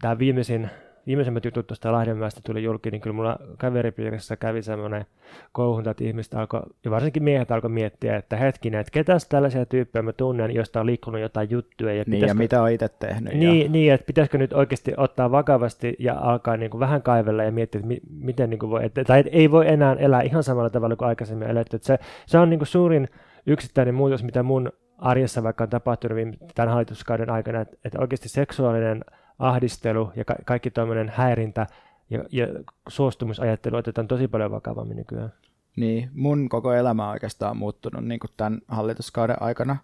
[0.00, 0.70] tämä viimeisin
[1.06, 5.06] viimeisemmät jutut tuosta Lahdenmäestä tuli julki, niin kyllä mulla kaveripiirissä kävi semmoinen
[5.52, 10.02] kouhunta, että ihmiset alkoi, ja varsinkin miehet alkoi miettiä, että hetkinen, että ketäs tällaisia tyyppejä
[10.02, 11.94] mä tunnen, josta on liikkunut jotain juttuja.
[11.94, 13.34] Ja, niin, ja mitä on itse tehnyt.
[13.34, 13.68] Niin, ja...
[13.68, 17.78] niin, että pitäisikö nyt oikeasti ottaa vakavasti ja alkaa niin kuin vähän kaivella ja miettiä,
[17.78, 20.96] että mi, miten niin kuin voi, että, tai ei voi enää elää ihan samalla tavalla
[20.96, 21.76] kuin aikaisemmin eletty.
[21.76, 23.08] Että se, se on niin kuin suurin
[23.46, 26.18] yksittäinen muutos, mitä mun arjessa vaikka on tapahtunut
[26.54, 29.04] tämän hallituskauden aikana, että, että oikeasti seksuaalinen
[29.40, 31.66] ahdistelu ja ka- kaikki tämmöinen häirintä
[32.10, 32.46] ja, ja
[32.88, 35.32] suostumusajattelu otetaan tosi paljon vakavammin nykyään.
[35.76, 39.76] Niin, mun koko elämä on oikeastaan muuttunut niin kuin tämän hallituskauden aikana.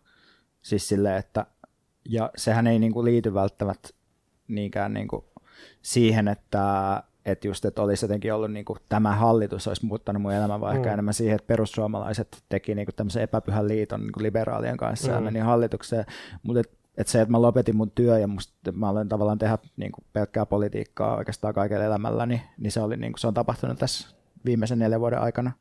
[0.63, 1.47] Siis silleen, että
[2.09, 3.89] ja sehän ei niin kuin liity välttämättä
[4.49, 5.25] niinkään niin kuin
[5.83, 10.33] siihen, että että just, että olisi jotenkin ollut niin kuin, tämä hallitus olisi muuttanut mun
[10.33, 10.81] elämän, vaan mm.
[10.81, 15.09] ehkä enemmän siihen, että perussuomalaiset teki niin kuin tämmöisen epäpyhän liiton niin kuin liberaalien kanssa
[15.09, 15.15] mm.
[15.15, 16.05] ja meni hallitukseen,
[16.43, 16.63] mutta
[16.97, 19.93] et, et se, että mä lopetin mun työ ja musta, mä olen tavallaan tehdä niin
[19.93, 24.17] kuin pelkkää politiikkaa oikeastaan kaikella elämälläni, niin se, oli, niin kuin, se on tapahtunut tässä
[24.45, 25.53] viimeisen neljän vuoden aikana.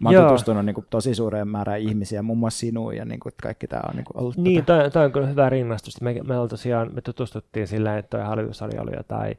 [0.00, 0.24] Mä oon Joo.
[0.24, 3.66] tutustunut niin kuin, tosi suureen määrään ihmisiä, muun muassa sinuun, ja niin kuin, että kaikki
[3.66, 6.00] tämä on niin kuin, ollut Niin, tämä, tämä on kyllä hyvä rinnastus.
[6.00, 9.38] Me, me, tosiaan, me tutustuttiin sillä, että tuo hallitus oli jotain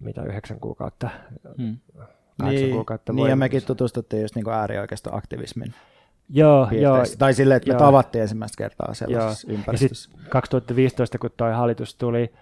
[0.00, 1.10] mitä yhdeksän kuukautta,
[1.58, 1.76] hmm.
[2.42, 5.74] niin, kuukautta Niin, ja mekin tutustuttiin just niin äärioikeista aktivismin
[6.32, 6.96] Joo, joo.
[7.18, 7.78] Tai silleen, että joo.
[7.78, 9.58] me tavattiin ensimmäistä kertaa sellaisessa joo.
[9.58, 10.10] ympäristössä.
[10.24, 12.32] Ja 2015, kun tuo hallitus tuli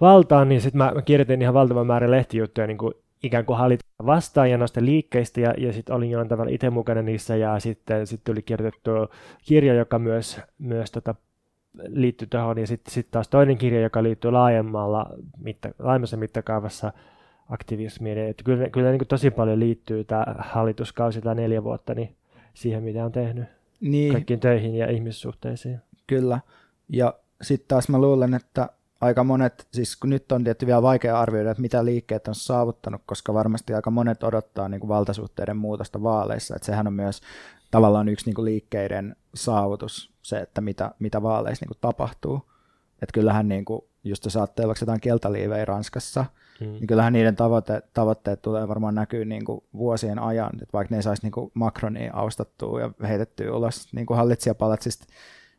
[0.00, 4.06] valtaan, niin sitten mä, mä kirjoitin ihan valtavan määrän lehtijuttuja niin kuin ikään kuin hallitusta
[4.06, 8.06] vastaan ja noista liikkeistä, ja, ja sitten olin jollain tavalla itse mukana niissä, ja sitten
[8.06, 8.90] sit tuli kirjoitettu
[9.44, 11.14] kirja, joka myös, myös tota,
[11.88, 16.92] liittyy tuohon, ja sitten sit taas toinen kirja, joka liittyy laajemmalla, mitta, laajemmassa mittakaavassa
[17.48, 18.18] aktivismiin.
[18.18, 22.16] Että kyllä, kyllä niin kuin tosi paljon liittyy tämä hallituskausi, tämä neljä vuotta, niin
[22.56, 23.44] siihen, mitä on tehnyt
[23.80, 24.12] niin.
[24.12, 25.80] kaikkiin töihin ja ihmissuhteisiin.
[26.06, 26.40] Kyllä.
[26.88, 28.68] Ja sitten taas mä luulen, että
[29.00, 33.02] aika monet, siis kun nyt on tietty vielä vaikea arvioida, että mitä liikkeet on saavuttanut,
[33.06, 37.20] koska varmasti aika monet odottaa niin kuin valtasuhteiden muutosta vaaleissa, että sehän on myös
[37.70, 42.50] tavallaan yksi niin kuin liikkeiden saavutus, se, että mitä, mitä vaaleissa niin kuin tapahtuu.
[43.02, 46.24] Että kyllähän niin kuin, just jos ajattelee vaikka jotain keltaliivejä Ranskassa,
[46.60, 46.66] mm.
[46.66, 51.02] niin kyllähän niiden tavoite, tavoitteet tulee varmaan näkyy niin kuin vuosien ajan, että vaikka ne
[51.02, 55.06] saisi niin kuin Macronia austattua ja heitettyä ulos niin kuin hallitsijapalatsista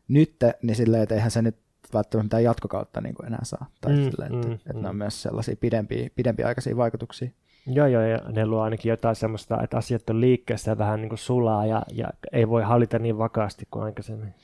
[0.08, 1.56] nyt, niin silleen, että eihän se nyt
[1.94, 3.66] välttämättä mitään jatkokautta niin kuin enää saa.
[3.80, 4.82] Tai mm, silleen, että, mm, että mm.
[4.82, 7.30] ne on myös sellaisia pidempiä, pidempiaikaisia vaikutuksia.
[7.66, 11.18] Joo, joo, ja ne luo ainakin jotain semmoista, että asiat on liikkeessä vähän niin kuin
[11.18, 14.34] sulaa ja, ja ei voi hallita niin vakaasti kuin aikaisemmin.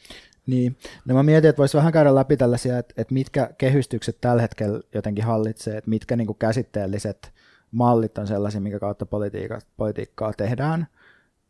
[0.47, 4.43] Niin, no mä mietin, että voisi vähän käydä läpi tällaisia, että, että mitkä kehystykset tällä
[4.43, 7.33] hetkellä jotenkin hallitsee, että mitkä niin kuin käsitteelliset
[7.71, 10.87] mallit on sellaisia, minkä kautta politiikkaa, politiikkaa tehdään.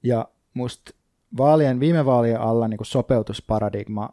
[0.03, 0.95] Ja musta
[1.37, 4.09] vaalien, viime vaalien alla niin kuin sopeutusparadigma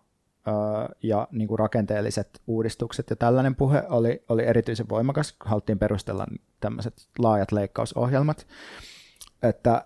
[1.03, 6.27] ja niin kuin rakenteelliset uudistukset ja tällainen puhe oli, oli erityisen voimakas, haluttiin perustella
[6.59, 8.47] tämmöiset laajat leikkausohjelmat,
[9.43, 9.85] että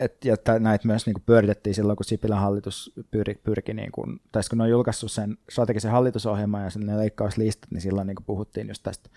[0.00, 4.20] et, ja näitä myös niin kuin pyöritettiin silloin, kun Sipilän hallitus pyri, pyrki, niin kuin,
[4.32, 8.16] tai kun ne on julkaissut sen strategisen hallitusohjelman ja sen ne leikkauslistat, niin silloin niin
[8.16, 9.10] kuin puhuttiin just tästä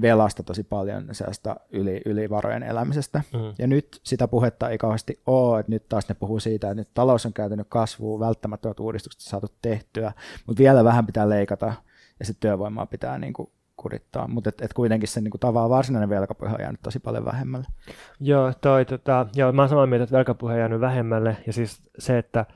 [0.00, 3.22] velasta tosi paljon sellaista yli, yli varojen elämisestä.
[3.32, 3.54] Mm.
[3.58, 6.94] Ja nyt sitä puhetta ei kauheasti ole, että nyt taas ne puhuu siitä, että nyt
[6.94, 10.12] talous on kääntynyt kasvuun, välttämättömät uudistukset saatu tehtyä,
[10.46, 11.74] mutta vielä vähän pitää leikata
[12.20, 16.08] ja sitten työvoimaa pitää niin kuin kurittaa, mutta et, et kuitenkin se niin tavallaan varsinainen
[16.08, 17.66] velkapuhe on jäänyt tosi paljon vähemmälle.
[18.20, 21.82] Joo, toi, tota, joo, mä oon samaa mieltä, että velkapuhe on jäänyt vähemmälle, ja siis
[21.98, 22.46] se, että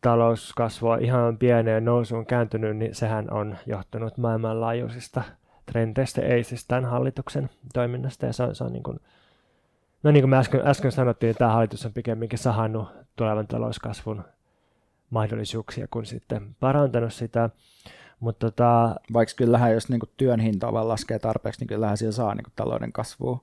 [0.00, 5.22] talouskasvu on ihan pieneen nousuun kääntynyt, niin sehän on johtunut maailmanlaajuisista
[5.66, 9.00] trendeistä, ei siis tämän hallituksen toiminnasta, ja se on, se on niin kuin,
[10.02, 14.24] no niin kuin me äsken, äsken sanottiin, että tämä hallitus on pikemminkin sahannut tulevan talouskasvun
[15.10, 17.50] mahdollisuuksia, kuin sitten parantanut sitä.
[18.20, 22.34] Mutta tota, Vaikka kyllähän, jos niin työn hinta vaan laskee tarpeeksi, niin kyllähän siellä saa
[22.34, 23.40] niin talouden kasvua.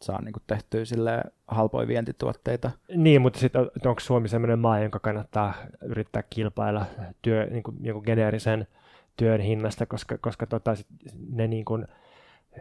[0.00, 2.70] Saa niin tehtyä sille halpoja vientituotteita.
[2.96, 6.86] Niin, mutta sitten onko Suomi sellainen maa, jonka kannattaa yrittää kilpailla
[7.22, 8.66] työ, niin kuin, niin geneerisen
[9.16, 10.74] työn hinnasta, koska, koska tota,
[11.32, 11.86] ne niin kuin,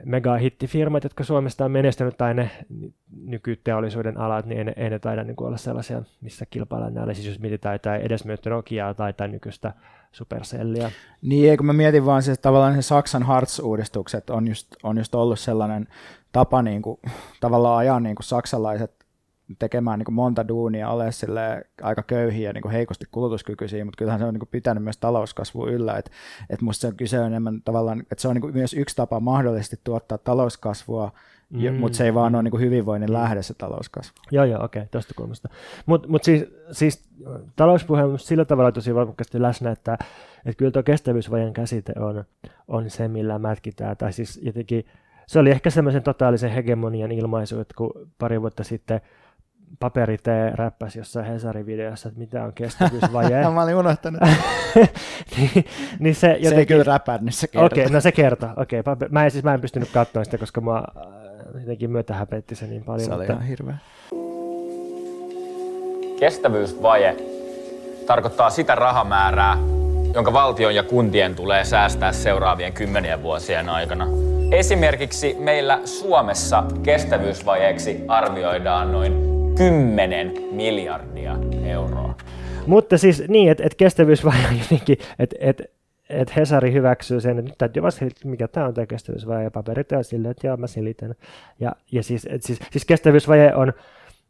[0.05, 2.51] megahittifirmat, jotka Suomesta on menestynyt, tai ne
[3.25, 7.13] nykyteollisuuden alat, niin ei ne, ei ne taida niin kuin olla sellaisia, missä kilpaillaan näillä.
[7.13, 9.73] Siis jos mietitään tai edes Nokiaa tai, tai nykyistä
[10.15, 10.91] Supercellia.
[11.21, 15.39] Niin, kun mä mietin vaan se, tavallaan se Saksan Hartz-uudistukset on just, on just ollut
[15.39, 15.87] sellainen
[16.31, 16.99] tapa niin kuin,
[17.39, 19.05] tavallaan ajaa niin kuin saksalaiset
[19.59, 24.19] tekemään niin kuin monta duunia, ole sille aika köyhiä, niin kuin heikosti kulutuskykyisiä, mutta kyllähän
[24.19, 25.93] se on niin kuin pitänyt myös talouskasvua yllä.
[25.97, 26.11] Et,
[26.49, 29.19] et musta se on kyse enemmän tavallaan, että se on niin kuin myös yksi tapa
[29.19, 31.11] mahdollisesti tuottaa talouskasvua,
[31.49, 31.75] mm.
[31.75, 33.13] mutta se ei vaan ole niin kuin hyvinvoinnin mm.
[33.13, 34.13] lähde se talouskasvu.
[34.31, 35.49] Joo, joo, okei, okay, tuosta kulmasta.
[35.85, 37.09] Mutta mut siis, siis
[37.55, 39.97] talouspuhe on sillä tavalla tosi voimakkaasti läsnä, että,
[40.45, 42.23] että kyllä tuo kestävyysvajan käsite on,
[42.67, 44.85] on se, millä mätkitään, tai siis jotenkin
[45.27, 49.01] se oli ehkä semmoisen totaalisen hegemonian ilmaisu, että kun pari vuotta sitten
[49.79, 53.41] paperitee räppäsi jossain Hesarin videossa, että mitä on kestävyysvaje.
[53.43, 54.21] no, mä olin unohtanut.
[55.37, 55.65] niin,
[55.99, 56.49] niin se, jotenkin...
[56.49, 57.65] se ei kyllä räpännyt, se kertoo.
[57.65, 58.49] Okei, okay, no se kertoo.
[58.57, 60.83] Okei, okay, mä, en, siis, mä en pystynyt katsoa sitä, koska mä
[61.59, 63.05] jotenkin myötä häpetti se niin paljon.
[63.05, 63.33] Se oli mutta...
[63.33, 63.77] ihan hirveä.
[66.19, 67.15] Kestävyysvaje
[68.05, 69.57] tarkoittaa sitä rahamäärää,
[70.13, 74.07] jonka valtion ja kuntien tulee säästää seuraavien kymmenien vuosien aikana.
[74.51, 79.13] Esimerkiksi meillä Suomessa kestävyysvajeeksi arvioidaan noin
[79.57, 81.35] 10 miljardia
[81.65, 82.15] euroa.
[82.67, 85.74] Mutta siis niin, että et kestävyysvaje on jotenkin, että et,
[86.09, 89.51] että Hesari hyväksyy sen, että nyt täytyy vaan selittää, mikä tämä on tämä kestävyysvaje, ja
[89.51, 91.15] paperit on silleen, että joo, mä selitän.
[91.59, 93.73] Ja, ja siis, et siis, siis kestävyysvaje on,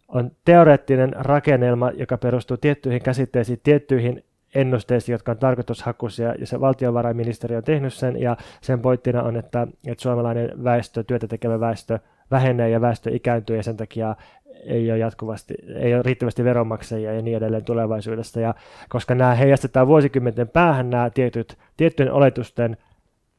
[0.08, 4.24] on teoreettinen rakennelma, joka perustuu tiettyihin käsitteisiin, tiettyihin
[4.56, 9.68] ennusteisiin, jotka on tarkoitushakuisia, ja se valtiovarainministeri on tehnyt sen, ja sen pointtina on, että,
[9.88, 12.00] että suomalainen väestö, työtä tekevä väestö,
[12.32, 14.16] vähenee ja väestö ikääntyy, ja sen takia
[14.66, 18.40] ei ole jatkuvasti, ei ole riittävästi veronmaksajia ja niin edelleen tulevaisuudessa.
[18.40, 18.56] Ja
[18.90, 22.78] koska nämä heijastetaan vuosikymmenten päähän nämä tietyt, tiettyjen oletusten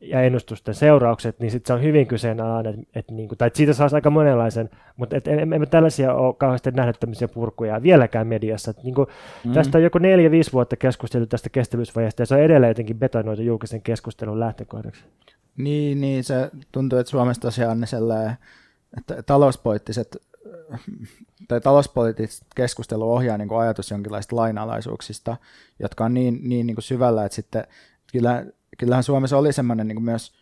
[0.01, 3.57] ja ennustusten seuraukset, niin sitten se on hyvin kyseenalainen, että, että, niin kuin, tai että
[3.57, 8.27] siitä saisi aika monenlaisen, mutta et, emme, emme tällaisia ole kauheasti nähneet tämmöisiä purkuja vieläkään
[8.27, 8.71] mediassa.
[8.71, 9.09] Että, niin kuin,
[9.45, 9.53] mm.
[9.53, 13.83] Tästä on joku neljä-viisi vuotta keskusteltu tästä kestävyysvajeesta, ja se on edelleen jotenkin betonoitu julkisen
[13.83, 15.05] keskustelun lähtökohdaksi.
[15.57, 18.47] Niin, niin se tuntuu, että Suomessa tosiaan ne sellainen, että
[19.27, 20.17] talouspoliittiset
[21.49, 25.37] tai talouspoliittista keskustelua ohjaa niin kuin ajatus jonkinlaista lainalaisuuksista,
[25.79, 27.67] jotka on niin, niin, niin kuin syvällä, että sitten
[28.13, 28.47] kyllä,
[28.79, 30.33] kyllähän Suomessa oli semmoinen niin kuin myös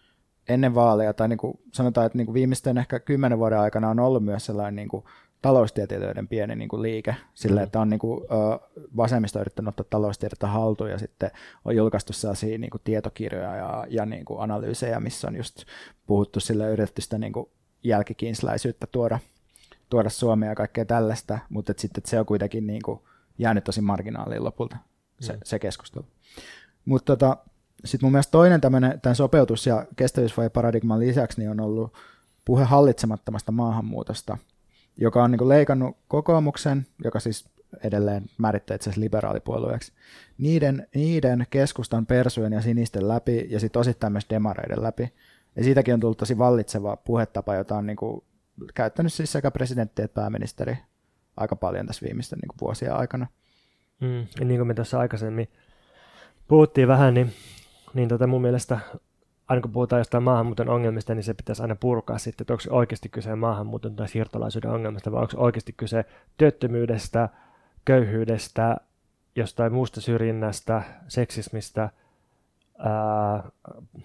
[0.49, 4.01] ennen vaaleja, tai niin kuin sanotaan, että niin kuin viimeisten ehkä kymmenen vuoden aikana on
[4.01, 5.05] ollut myös sellainen niin kuin
[5.43, 7.65] taloustieteilijöiden pieni niin kuin liike, sillä mm.
[7.65, 8.21] että on niin kuin,
[8.97, 11.31] vasemmista yrittänyt ottaa taloustiedettä haltuun ja sitten
[11.65, 15.65] on julkaistu sellaisia niin kuin tietokirjoja ja, ja niin kuin analyysejä, missä on just
[16.07, 17.49] puhuttu sille yritetty sitä niin kuin
[17.85, 19.19] jälkikinsläisyyttä tuoda
[19.91, 23.01] tuoda Suomea ja kaikkea tällaista, mutta et sitten et se on kuitenkin niin kuin
[23.39, 24.77] jäänyt tosi marginaaliin lopulta
[25.21, 25.39] se, mm.
[25.45, 26.07] se keskustelu.
[26.85, 27.37] Mutta tota,
[27.85, 31.93] sitten mun mielestä toinen tämmöinen, tämän sopeutus- ja kestävyysvajeparadigman lisäksi niin on ollut
[32.45, 34.39] puhe hallitsemattomasta maahanmuutosta,
[34.97, 37.49] joka on niin kuin leikannut kokoomuksen, joka siis
[37.83, 39.93] edelleen määrittää itse asiassa liberaalipuolueeksi,
[40.39, 45.13] niiden, niiden keskustan persujen ja sinisten läpi ja sitten osittain myös demareiden läpi.
[45.57, 48.25] Ja siitäkin on tullut tosi vallitseva puhetapa, jota on niin kuin
[48.75, 50.79] käyttänyt siis sekä presidentti että pääministeri
[51.37, 53.27] aika paljon tässä viimeisten niin vuosien aikana.
[54.01, 55.49] Mm, ja niin kuin me tässä aikaisemmin
[56.49, 57.33] puhuttiin vähän, niin,
[57.95, 58.79] niin tota mun mielestä
[59.49, 63.09] aina kun puhutaan jostain maahanmuuton ongelmista, niin se pitäisi aina purkaa sitten, että onko oikeasti
[63.09, 66.05] kyse maahanmuuton tai siirtolaisuuden ongelmasta, vai onko oikeasti kyse
[66.37, 67.29] työttömyydestä,
[67.85, 68.77] köyhyydestä,
[69.37, 71.91] jostain muusta syrjinnästä, seksismistä–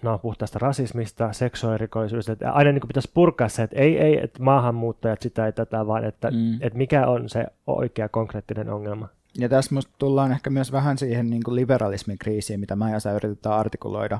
[0.02, 2.50] no, puhtaasta rasismista, seksuaalirikollisuudesta.
[2.50, 6.04] Aina niin kuin pitäisi purkaa se, että ei, ei että maahanmuuttajat sitä ei tätä, vaan
[6.04, 6.54] että, mm.
[6.60, 9.08] että mikä on se oikea konkreettinen ongelma.
[9.38, 13.00] Ja tässä musta tullaan ehkä myös vähän siihen niin kuin liberalismin kriisiin, mitä mä ja
[13.00, 14.18] sä yritetään artikuloida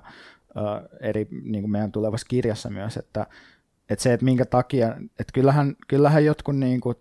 [0.56, 3.26] uh, eri niin kuin meidän tulevassa kirjassa myös, että,
[3.90, 6.96] että se, että minkä takia, että kyllähän, kyllähän jotkut niin kuin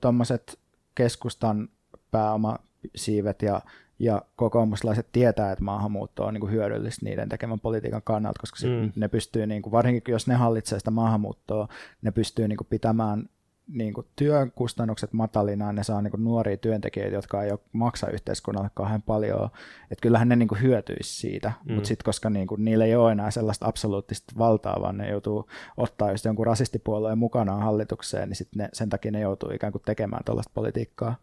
[0.96, 1.70] keskustan
[2.12, 3.62] pääomasiivet ja
[4.00, 8.92] ja kokoomuslaiset tietää, että maahanmuutto on niin kuin hyödyllistä niiden tekemän politiikan kannalta, koska mm.
[8.96, 11.68] ne pystyy, niin kuin, varsinkin jos ne hallitsee sitä maahanmuuttoa,
[12.02, 13.30] ne pystyy niin kuin, pitämään
[13.68, 18.08] niin kuin, työn kustannukset matalina, ne saa niin kuin, nuoria työntekijöitä, jotka ei ole maksa
[18.08, 19.50] yhteiskunnalle kauhean paljon,
[19.92, 21.74] että kyllähän ne niin kuin, hyötyisi siitä, mm.
[21.74, 25.50] mutta sitten koska niin kuin, niillä ei ole enää sellaista absoluuttista valtaa, vaan ne joutuu
[25.78, 29.84] ottaa just jonkun rasistipuolueen mukanaan hallitukseen, niin sit ne, sen takia ne joutuu ikään kuin
[29.86, 31.16] tekemään tällaista politiikkaa.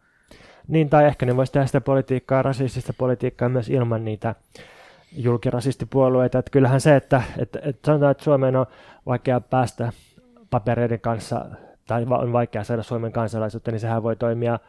[0.67, 4.35] Niin, tai ehkä ne voisi tehdä sitä politiikkaa, rasistista politiikkaa myös ilman niitä
[5.11, 6.39] julkirasistipuolueita.
[6.39, 8.65] Että kyllähän se, että, että, että sanotaan, että Suomeen on
[9.05, 9.91] vaikea päästä
[10.49, 11.45] papereiden kanssa,
[11.87, 14.59] tai on vaikea saada Suomen kansalaisuutta, niin sehän voi toimia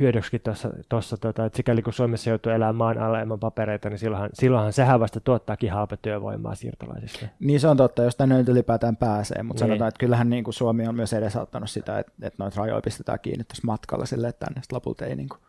[0.00, 0.40] hyödyksikin
[0.88, 4.72] tuossa, tota, että sikäli kun Suomessa joutuu elämään maan alla ilman papereita, niin silloinhan, silloinhan
[4.72, 7.26] sehän vasta tuottaakin halpatyövoimaa siirtolaisista.
[7.40, 9.70] Niin se on totta, jos tänne nyt ylipäätään pääsee, mutta niin.
[9.70, 13.18] sanotaan, että kyllähän niin kuin Suomi on myös edesauttanut sitä, että, että noita rajoja pistetään
[13.22, 15.40] kiinni tuossa matkalla sille, että tänne lopulta ei niin kuin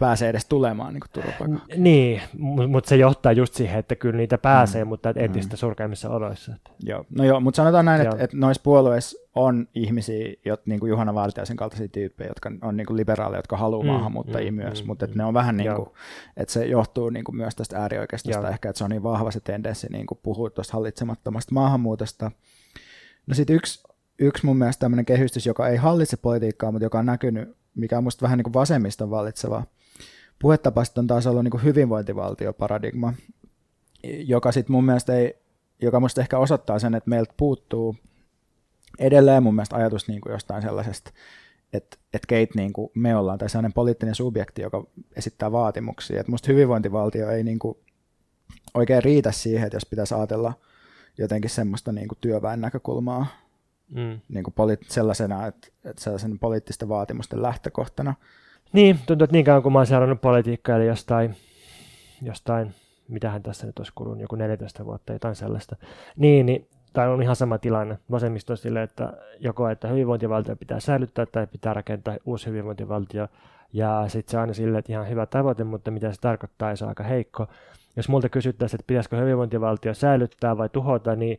[0.00, 1.66] pääsee edes tulemaan niin turvapaikkaa.
[1.76, 2.22] Niin,
[2.68, 4.88] mutta se johtaa just siihen, että kyllä niitä pääsee, mm.
[4.88, 5.58] mutta entistä mm.
[5.58, 6.52] surkeimmissa oloissa.
[6.82, 10.90] Joo, no joo, mutta sanotaan näin, että, että noissa puolueissa on ihmisiä, jot, niin kuin
[10.90, 14.82] Juhana Valtiaisen kaltaisia tyyppejä, jotka on niin kuin liberaaleja, jotka haluaa mm, maahanmuuttajia mm, myös,
[14.82, 15.88] mm, mutta että mm, ne on vähän niin kuin,
[16.36, 19.40] että se johtuu niin kuin myös tästä äärioikeistosta ehkä, että se on niin vahva se
[19.40, 22.30] tendenssi niin kuin puhua tuosta hallitsemattomasta maahanmuutosta.
[23.26, 23.82] No sitten yksi,
[24.18, 28.04] yksi mun mielestä tämmöinen kehystys, joka ei hallitse politiikkaa, mutta joka on näkynyt, mikä on
[28.04, 29.62] musta vähän niin kuin vasemmiston vallitseva
[30.40, 33.12] puhetapasta on taas ollut niin kuin hyvinvointivaltioparadigma,
[34.04, 35.34] joka sitten mun mielestä ei,
[35.82, 37.96] joka musta ehkä osoittaa sen, että meiltä puuttuu
[38.98, 41.10] edelleen mun mielestä ajatus niin kuin jostain sellaisesta,
[41.72, 44.84] että, että keit niin kuin me ollaan, tai sellainen poliittinen subjekti, joka
[45.16, 46.20] esittää vaatimuksia.
[46.20, 47.78] Että musta hyvinvointivaltio ei niin kuin
[48.74, 50.52] oikein riitä siihen, että jos pitäisi ajatella
[51.18, 53.26] jotenkin semmoista niin kuin työväen näkökulmaa
[53.94, 54.20] mm.
[54.28, 58.14] niin kuin poli- sellaisena, että, että sellaisen poliittisten vaatimusten lähtökohtana–
[58.72, 61.36] niin, tuntuu, että niin kauan kun mä oon seurannut politiikkaa, eli jostain,
[62.22, 62.74] jostain,
[63.08, 65.76] mitähän tässä nyt olisi kulunut, joku 14 vuotta, jotain sellaista,
[66.16, 67.98] niin, niin tai on ihan sama tilanne.
[68.10, 73.28] Vasemmisto sille, että joko että hyvinvointivaltio pitää säilyttää tai pitää rakentaa uusi hyvinvointivaltio,
[73.72, 76.84] ja sitten se on aina sille, että ihan hyvä tavoite, mutta mitä se tarkoittaa, se
[76.84, 77.46] on aika heikko.
[77.96, 81.38] jos multa kysyttäisiin, että pitäisikö hyvinvointivaltio säilyttää vai tuhota, niin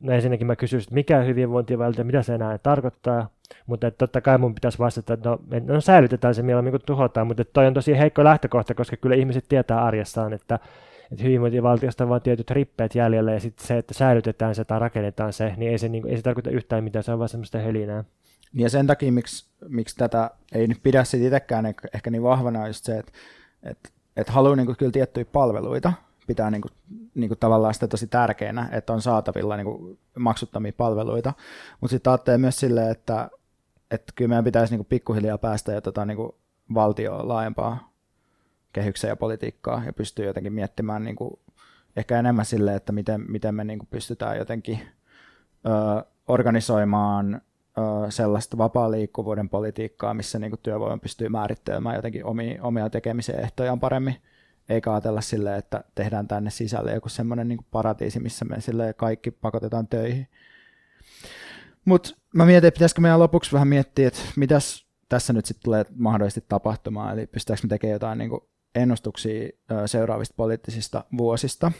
[0.00, 3.30] no ensinnäkin mä kysyisin, että mikä hyvinvointivaltio, mitä se enää tarkoittaa,
[3.66, 7.26] mutta että totta kai mun pitäisi vastata, että no, no säilytetään se mieluummin kuin tuhotaan,
[7.26, 10.58] mutta toi on tosi heikko lähtökohta, koska kyllä ihmiset tietää arjessaan, että,
[11.12, 15.32] että hyvinvointivaltiosta on vain tietyt rippeet jäljellä ja sitten se, että säilytetään se tai rakennetaan
[15.32, 18.04] se, niin ei se, niin, ei se tarkoita yhtään mitään, se on vaan semmoista helinää.
[18.54, 22.66] Ja sen takia, miksi, miksi tätä ei nyt pidä sitten itsekään ehkä niin vahvana, on
[22.66, 23.12] just se, että,
[23.62, 25.92] että, että haluaa niin kyllä tiettyjä palveluita,
[26.26, 26.72] pitää niin kuin,
[27.14, 31.32] niin kuin tavallaan sitä tosi tärkeänä, että on saatavilla niin kuin maksuttomia palveluita,
[31.80, 33.30] mutta sitten ajattelee myös silleen, että,
[33.90, 36.32] että kyllä meidän pitäisi niin kuin pikkuhiljaa päästä jo tota, niin kuin
[36.74, 37.90] valtio laajempaa
[38.72, 41.38] kehykseen ja politiikkaa ja pystyy jotenkin miettimään niin kuin,
[41.96, 44.80] ehkä enemmän silleen, että miten, miten me niin kuin pystytään jotenkin
[45.66, 52.62] ö, organisoimaan ö, sellaista vapaa liikkuvuuden politiikkaa, missä niin kuin työvoima pystyy määrittelemään jotenkin omia,
[52.62, 54.16] omia tekemisen ehtojaan paremmin
[54.70, 59.30] eikä ajatella silleen, että tehdään tänne sisälle joku semmoinen niin paratiisi, missä me sille kaikki
[59.30, 60.28] pakotetaan töihin.
[61.84, 65.84] Mutta mä mietin, että pitäisikö meidän lopuksi vähän miettiä, että mitäs tässä nyt sitten tulee
[65.94, 68.30] mahdollisesti tapahtumaan, eli pystytäänkö me tekemään jotain niin
[68.74, 69.48] ennustuksia
[69.86, 71.72] seuraavista poliittisista vuosista.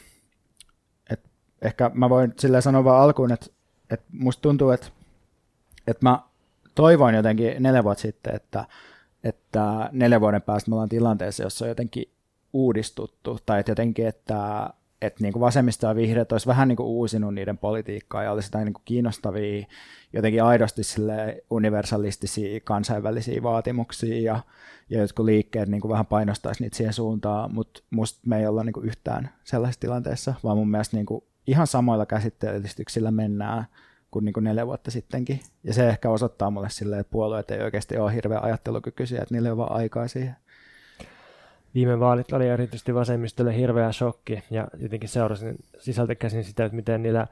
[1.10, 1.20] Et
[1.62, 3.46] ehkä mä voin silleen sanoa vaan alkuun, että,
[3.90, 4.86] että musta tuntuu, että,
[5.86, 6.22] että mä
[6.74, 8.64] toivoin jotenkin neljä vuotta sitten, että,
[9.24, 12.12] että neljä vuoden päästä me ollaan tilanteessa, jossa on jotenkin
[12.52, 14.70] uudistuttu, tai että jotenkin, että,
[15.02, 18.46] että niin kuin vasemmista ja vihreät olisi vähän niin kuin uusinut niiden politiikkaa ja olisi
[18.46, 19.66] jotain niin kuin kiinnostavia,
[20.12, 24.40] jotenkin aidosti sille universalistisia kansainvälisiä vaatimuksia ja,
[24.90, 28.64] ja jotkut liikkeet niin kuin vähän painostaisi niitä siihen suuntaan, mutta musta me ei olla
[28.64, 33.66] niin kuin yhtään sellaisessa tilanteessa, vaan mun mielestä niin kuin ihan samoilla käsitteellistyksillä mennään
[34.10, 35.40] kuin, niin kuin neljä vuotta sittenkin.
[35.64, 39.48] Ja se ehkä osoittaa mulle silleen, että puolueet ei oikeasti ole hirveän ajattelukykyisiä, että niillä
[39.48, 40.36] ei ole vaan aikaa siihen
[41.74, 47.02] viime vaalit oli erityisesti vasemmistolle hirveä shokki ja jotenkin seurasin sisältä käsin sitä, että miten
[47.02, 47.26] niillä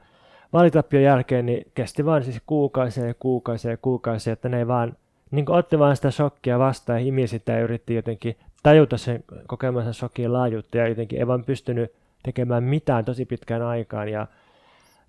[0.53, 4.95] vaalitappion jälkeen niin kesti vain siis kuukausia ja kuukausia ja kuukausia, että ne ei vaan
[5.31, 9.93] niin otti vain sitä shokkia vastaan ja himi sitä ja yritti jotenkin tajuta sen kokemansa
[9.93, 11.91] shokin laajuutta ja jotenkin ei vaan pystynyt
[12.23, 14.27] tekemään mitään tosi pitkään aikaan ja,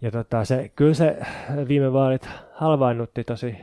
[0.01, 1.17] ja tota, se, kyllä se
[1.69, 3.57] viime vaalit halvaannutti tosi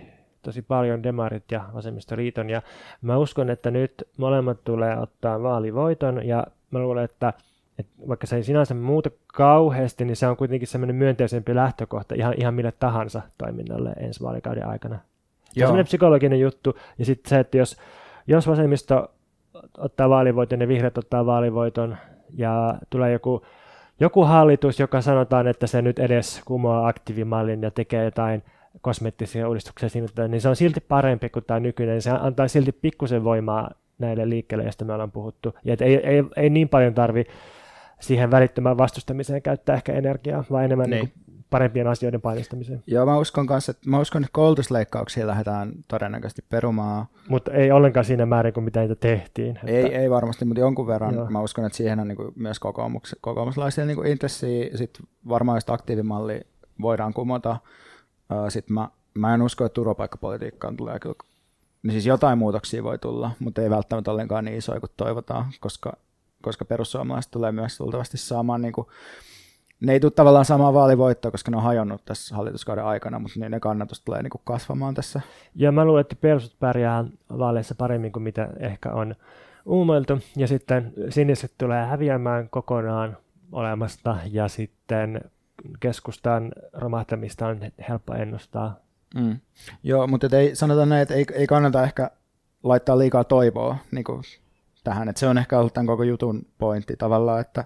[0.48, 2.62] tosi paljon demarit ja vasemmistoliiton, ja
[3.02, 7.34] mä uskon, että nyt molemmat tulee ottaa vaalivoiton, ja mä luulen, että,
[7.80, 12.34] että vaikka se ei sinänsä muuta kauheasti, niin se on kuitenkin semmoinen myönteisempi lähtökohta ihan,
[12.38, 14.96] ihan mille tahansa toiminnalle ensi vaalikauden aikana.
[14.96, 17.78] Se on semmoinen psykologinen juttu, ja sitten se, että jos,
[18.28, 19.12] jos vasemmisto
[19.78, 21.98] ottaa vaalivoiton ja vihreät ottaa vaalivoiton,
[22.34, 23.42] ja tulee joku
[24.00, 28.44] joku hallitus, joka sanotaan, että se nyt edes kumoaa aktiivimallin ja tekee jotain
[28.82, 32.02] kosmettisia uudistuksia siinä, niin se on silti parempi kuin tämä nykyinen.
[32.02, 35.54] Se antaa silti pikkusen voimaa näille liikkeelle, joista me ollaan puhuttu.
[35.64, 37.26] Ja ei, ei, ei niin paljon tarvi
[38.00, 41.04] siihen välittömään vastustamiseen käyttää ehkä energiaa, vaan enemmän niin.
[41.04, 42.84] Niin parempien asioiden painostamiseen.
[42.88, 47.06] Joo, mä uskon kanssa, että, mä uskon, että koulutusleikkauksia lähdetään todennäköisesti perumaan.
[47.30, 49.56] Mutta ei ollenkaan siinä määrin kuin mitä niitä tehtiin.
[49.56, 49.72] Että...
[49.72, 51.30] Ei, ei varmasti, mutta jonkun verran Joo.
[51.30, 54.72] mä uskon, että siihen on niin kuin myös kokoomus, kokoomuslaisia niin intressi.
[54.76, 56.42] Sitten varmaan just aktiivimalli
[56.82, 57.58] voidaan kumota
[58.50, 61.16] sitten mä, mä en usko, että turvapaikkapolitiikkaan tulee kyllä
[61.84, 65.94] niin siis jotain muutoksia voi tulla, mutta ei välttämättä ollenkaan niin isoja kuin toivotaan, koska,
[66.42, 68.88] koska perussuomalaiset tulee myös tultavasti saamaan, niin kuin,
[69.82, 73.52] ne ei tule tavallaan samaa vaalivoittoa, koska ne on hajonnut tässä hallituskauden aikana, mutta niin
[73.52, 75.22] ne kannatus tulee niin kuin kasvamaan tässä.
[75.56, 77.06] Ja mä luulen, että perusut pärjää
[77.38, 79.16] vaaleissa paremmin kuin mitä ehkä on
[79.66, 83.18] uumoiltu, ja sitten siniset tulee häviämään kokonaan
[83.52, 85.22] olemasta, ja sitten
[85.80, 88.80] keskustan romahtamista on helppo ennustaa.
[89.16, 89.40] Mm.
[89.84, 92.12] Joo, mutta ei, sanotaan näin, että ei, ei kannata ehkä
[92.64, 94.22] laittaa liikaa toivoa niin kuin
[94.84, 95.10] tähän.
[95.10, 97.66] Että se on ehkä ollut tämän koko jutun pointti tavallaan, että,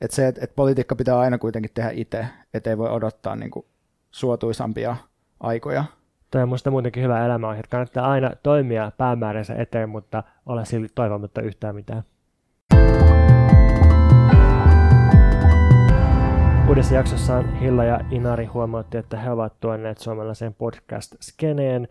[0.00, 3.50] että se, että, että politiikka pitää aina kuitenkin tehdä itse, että ei voi odottaa niin
[3.50, 3.66] kuin
[4.10, 4.96] suotuisampia
[5.40, 5.84] aikoja.
[6.30, 10.92] Tämä on minusta muutenkin hyvä elämä, että kannattaa aina toimia päämääränsä eteen, mutta olla silti
[10.94, 12.02] toivomatta yhtään mitään.
[16.72, 21.88] Uudessa jaksossaan Hilla ja Inari huomautti, että he ovat tuoneet suomalaisen podcast-skeneen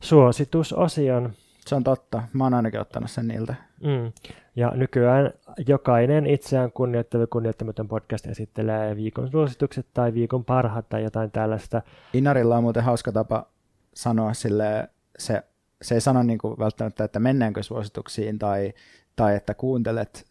[0.00, 1.32] suositusosion.
[1.60, 2.22] Se on totta.
[2.32, 3.54] Mä oon ainakin ottanut sen niiltä.
[3.80, 4.12] Mm.
[4.56, 5.32] Ja nykyään
[5.66, 11.82] jokainen itseään kunnioittava kunnioittamaton podcast esittelee viikon suositukset tai viikon parhaat tai jotain tällaista.
[12.12, 13.46] Inarilla on muuten hauska tapa
[13.94, 15.42] sanoa sille, se,
[15.82, 18.72] se ei sano niin kuin välttämättä, että mennäänkö suosituksiin tai,
[19.16, 20.25] tai että kuuntelet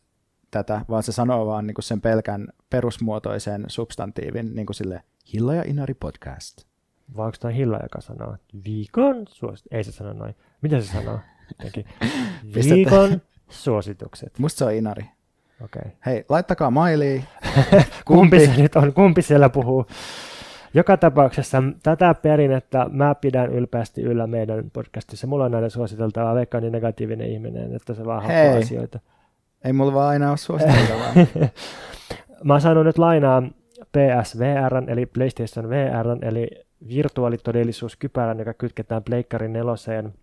[0.63, 5.03] tätä, vaan se sanoo vaan niin kuin sen pelkän perusmuotoisen substantiivin niin kuin sille
[5.33, 6.63] Hilla ja Inari podcast.
[7.17, 8.35] Vai onko tämä Hilla, joka sanoo
[8.65, 9.73] viikon suositukset?
[9.73, 10.35] Ei se sano noin.
[10.61, 11.19] Mitä se sanoo?
[12.55, 14.39] Viikon suositukset.
[14.39, 15.05] Musta se on Inari.
[15.63, 15.91] Okay.
[16.05, 17.23] Hei, laittakaa mailia.
[18.07, 19.85] kumpi se nyt on, kumpi siellä puhuu.
[20.73, 25.27] Joka tapauksessa tätä perinnettä mä pidän ylpeästi yllä meidän podcastissa.
[25.27, 28.99] Mulla on aina suositeltava Veikka niin negatiivinen ihminen, että se vaan hakee asioita.
[29.65, 31.13] Ei mulla vaan aina ole suositeltavaa.
[32.43, 33.43] mä oon saanut nyt lainaa
[33.91, 36.47] PSVR, eli PlayStation VR, eli
[36.87, 40.13] virtuaalitodellisuuskypärän, joka kytketään Pleikkarin neloseen.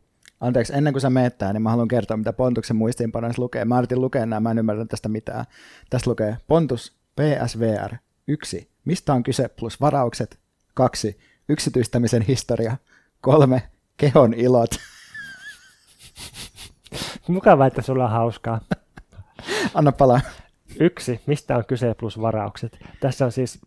[0.41, 3.65] Anteeksi, ennen kuin sä meet tää, niin mä haluan kertoa, mitä Pontuksen muistiinpanoissa lukee.
[3.65, 5.45] Mä yritin lukea nämä, mä en ymmärrä tästä mitään.
[5.91, 7.97] Tässä lukee Pontus PSVR
[8.29, 8.71] 1.
[8.85, 10.39] Mistä on kyse plus varaukset?
[10.75, 11.19] 2.
[11.49, 12.77] Yksityistämisen historia.
[13.21, 13.63] 3.
[13.97, 14.71] Kehon ilot.
[17.29, 18.61] Mukavaa, että sulla on hauskaa.
[19.75, 20.21] Anna palaa.
[20.81, 22.79] Yksi, mistä on kyse plus varaukset?
[23.01, 23.61] Tässä on siis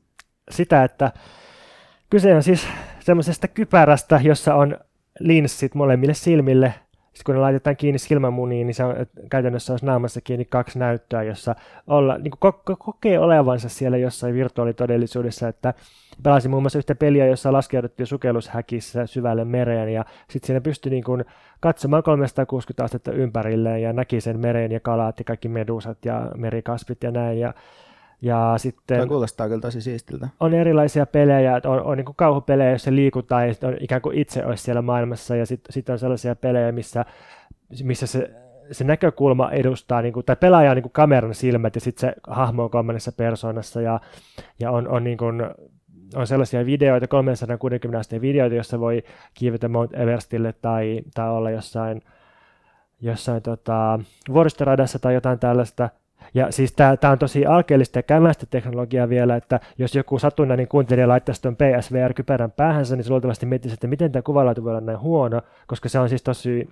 [0.52, 1.12] sitä, että
[2.10, 2.68] kyse on siis
[3.00, 4.78] semmoisesta kypärästä, jossa on
[5.20, 6.74] linssit molemmille silmille.
[7.16, 8.96] Sitten kun ne laitetaan kiinni silmämuniin, niin se on,
[9.30, 11.56] käytännössä olisi naamassa kiinni kaksi näyttöä, jossa
[11.88, 15.74] olla, niin ko- kokee olevansa siellä jossain virtuaalitodellisuudessa, että
[16.24, 21.04] pelasin muun muassa yhtä peliä, jossa laskeuduttiin sukellushäkissä syvälle mereen, ja sitten siinä pystyi niin
[21.04, 21.26] kuin
[21.60, 27.04] katsomaan 360 astetta ympärilleen, ja näki sen meren ja kalat ja kaikki medusat ja merikasvit
[27.04, 27.54] ja näin, ja
[28.22, 30.30] ja sitten Tämä kuulostaa kyllä tosi siistiltä.
[30.40, 34.46] On erilaisia pelejä, on, on niin kuin kauhupelejä, joissa liikutaan ja on ikään kuin itse
[34.46, 35.36] olisi siellä maailmassa.
[35.36, 37.06] Ja sitten sit on sellaisia pelejä, missä,
[37.84, 38.32] missä se,
[38.72, 42.16] se näkökulma edustaa, niin kuin, tai pelaaja on niin kuin kameran silmät ja sitten se
[42.28, 43.82] hahmo on kolmannessa persoonassa.
[43.82, 44.00] Ja,
[44.60, 45.44] ja on, on, niin kuin,
[46.16, 49.04] on sellaisia videoita, 360 asteen videoita, joissa voi
[49.34, 52.02] kiivetä Mount Everestille tai, tai olla jossain,
[53.02, 54.00] jossain tota,
[54.34, 55.90] vuoristoradassa tai jotain tällaista,
[56.36, 61.08] ja siis tämä on tosi alkeellista ja kämästä teknologiaa vielä, että jos joku satunnainen kuuntelija
[61.08, 65.00] laittaisi tuon PSVR-kypärän päähänsä, niin se luultavasti miettisi, että miten tämä kuvalaatu voi olla näin
[65.00, 66.70] huono, koska se on siis tosi,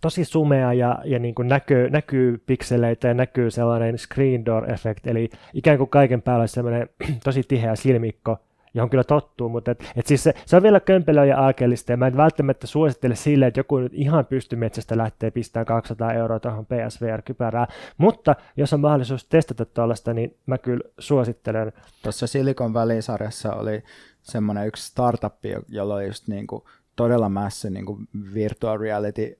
[0.00, 5.06] tosi sumea ja, ja niin kuin näkyy, näkyy pikseleitä ja näkyy sellainen screen door effect,
[5.06, 6.88] eli ikään kuin kaiken päällä sellainen
[7.24, 8.38] tosi tiheä silmikko,
[8.74, 11.96] johon kyllä tottuu, mutta et, et siis se, se, on vielä kömpelöä ja alkeellista, ja
[11.96, 16.66] mä en välttämättä suosittele sille, että joku nyt ihan pystymetsästä lähtee pistämään 200 euroa tuohon
[16.66, 17.66] PSVR-kypärään,
[17.98, 21.72] mutta jos on mahdollisuus testata tuollaista, niin mä kyllä suosittelen.
[22.02, 23.82] Tuossa Silicon Valley-sarjassa oli
[24.22, 25.34] semmoinen yksi startup,
[25.68, 26.64] jolla oli just niin kuin
[26.96, 29.38] todella mässä niin kuin virtual reality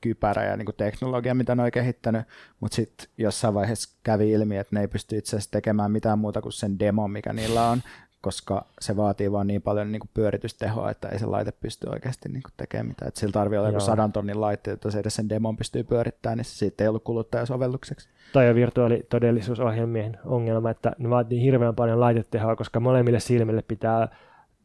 [0.00, 2.22] kypärä ja niin kuin teknologia, mitä ne on kehittänyt,
[2.60, 6.42] mutta sitten jossain vaiheessa kävi ilmi, että ne ei pysty itse asiassa tekemään mitään muuta
[6.42, 7.82] kuin sen demo, mikä niillä on,
[8.26, 12.28] koska se vaatii vaan niin paljon niin kuin pyöritystehoa, että ei se laite pysty oikeasti
[12.28, 13.08] niin kuin tekemään mitään.
[13.08, 16.38] Et sillä tarvii olla joku sadan tonnin laitteet, että se edes sen demon pystyy pyörittämään,
[16.38, 18.08] niin se siitä ei ollut kuluttajasovellukseksi.
[18.32, 24.08] Tai on virtuaalitodellisuusohjelmien ongelma, että ne vaatii hirveän paljon laitetehoa, koska molemmille silmille pitää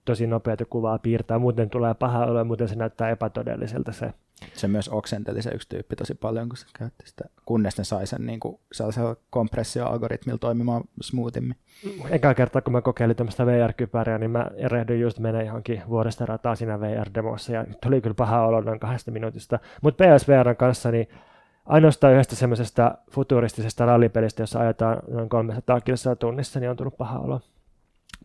[0.06, 4.14] tosi nopeata kuvaa piirtää, muuten tulee paha olo, muuten se näyttää epätodelliselta se
[4.54, 8.08] se myös oksenteli se yksi tyyppi tosi paljon, kun se käytti sitä, kunnes ne sai
[8.08, 8.60] sen niin kuin,
[9.30, 11.56] kompressioalgoritmilla toimimaan smoothimmin.
[12.10, 16.56] Eka kertaa, kun mä kokeilin tämmöistä VR-kypäriä, niin mä erehdyin just mennä johonkin vuodesta rataa
[16.56, 19.60] siinä VR-demossa, ja tuli kyllä paha olo noin kahdesta minuutista.
[19.82, 21.08] Mutta PSVRn kanssa, niin
[21.66, 27.20] ainoastaan yhdestä semmoisesta futuristisesta rallipelistä, jossa ajetaan noin 300 kilsaa tunnissa, niin on tullut paha
[27.20, 27.42] olo.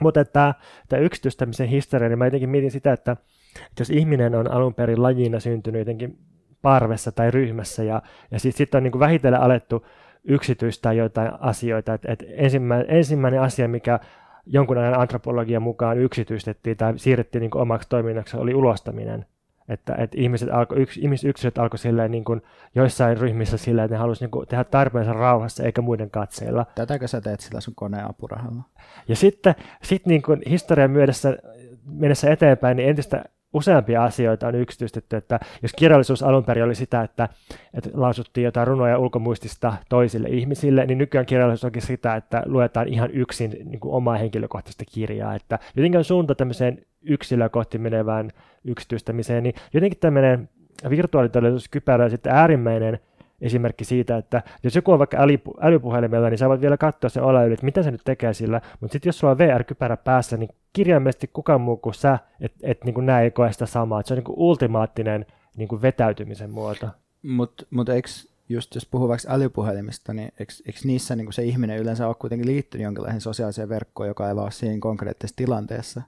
[0.02, 0.54] Mutta tämä
[1.00, 3.16] yksityistämisen historia, niin mä jotenkin mietin sitä, että
[3.66, 6.18] että jos ihminen on alun perin lajina syntynyt jotenkin
[6.62, 9.86] parvessa tai ryhmässä ja, ja sitten sit on niin kuin vähitellen alettu
[10.24, 11.94] yksityistää joitain asioita.
[11.94, 14.00] Et, et ensimmäinen, ensimmäinen asia, mikä
[14.46, 19.26] jonkun ajan antropologian mukaan yksityistettiin tai siirrettiin niin kuin omaksi toiminnaksi, oli ulostaminen.
[19.68, 22.42] Että, että ihmiset alko, yks, ihmisyksilöt alkoi silleen niin kuin
[22.74, 26.66] joissain ryhmissä silleen, että ne halusivat niin tehdä tarpeensa rauhassa eikä muiden katseilla.
[26.74, 28.62] Tätäkö sä teet sillä sun koneen apurahalla?
[29.08, 31.36] Ja sitten sit niin kuin historian myödessä
[31.84, 33.24] mennessä eteenpäin, niin entistä
[33.56, 37.28] useampia asioita on yksityistetty, että jos kirjallisuus alun perin oli sitä, että,
[37.74, 43.10] että lausuttiin jotain runoja ulkomuistista toisille ihmisille, niin nykyään kirjallisuus onkin sitä, että luetaan ihan
[43.10, 48.30] yksin niin kuin omaa henkilökohtaista kirjaa, että jotenkin suunta tämmöiseen yksilöä kohti menevään
[48.64, 50.48] yksityistämiseen, niin jotenkin tämmöinen
[50.90, 52.98] virtuaalitodellisuuskypärä on sitten äärimmäinen
[53.40, 55.18] esimerkki siitä, että jos joku on vaikka
[55.60, 58.92] älypuhelimella, niin sä voit vielä katsoa sen yli, että mitä se nyt tekee sillä, mutta
[58.92, 63.06] sitten jos sulla on VR-kypärä päässä, niin kirjaimellisesti kukaan muu kuin sä, että et, niin
[63.06, 64.00] nämä ei koe sitä samaa.
[64.00, 65.26] Et se on niin ultimaattinen
[65.56, 66.88] niin kuin vetäytymisen muoto.
[67.22, 68.08] Mutta mut eikö
[68.48, 72.84] just jos puhuu vaikka älypuhelimista, niin eikö niissä niin se ihminen yleensä ole kuitenkin liittynyt
[72.84, 76.02] jonkinlaiseen sosiaaliseen verkkoon, joka ei vaan siinä konkreettisessa tilanteessa?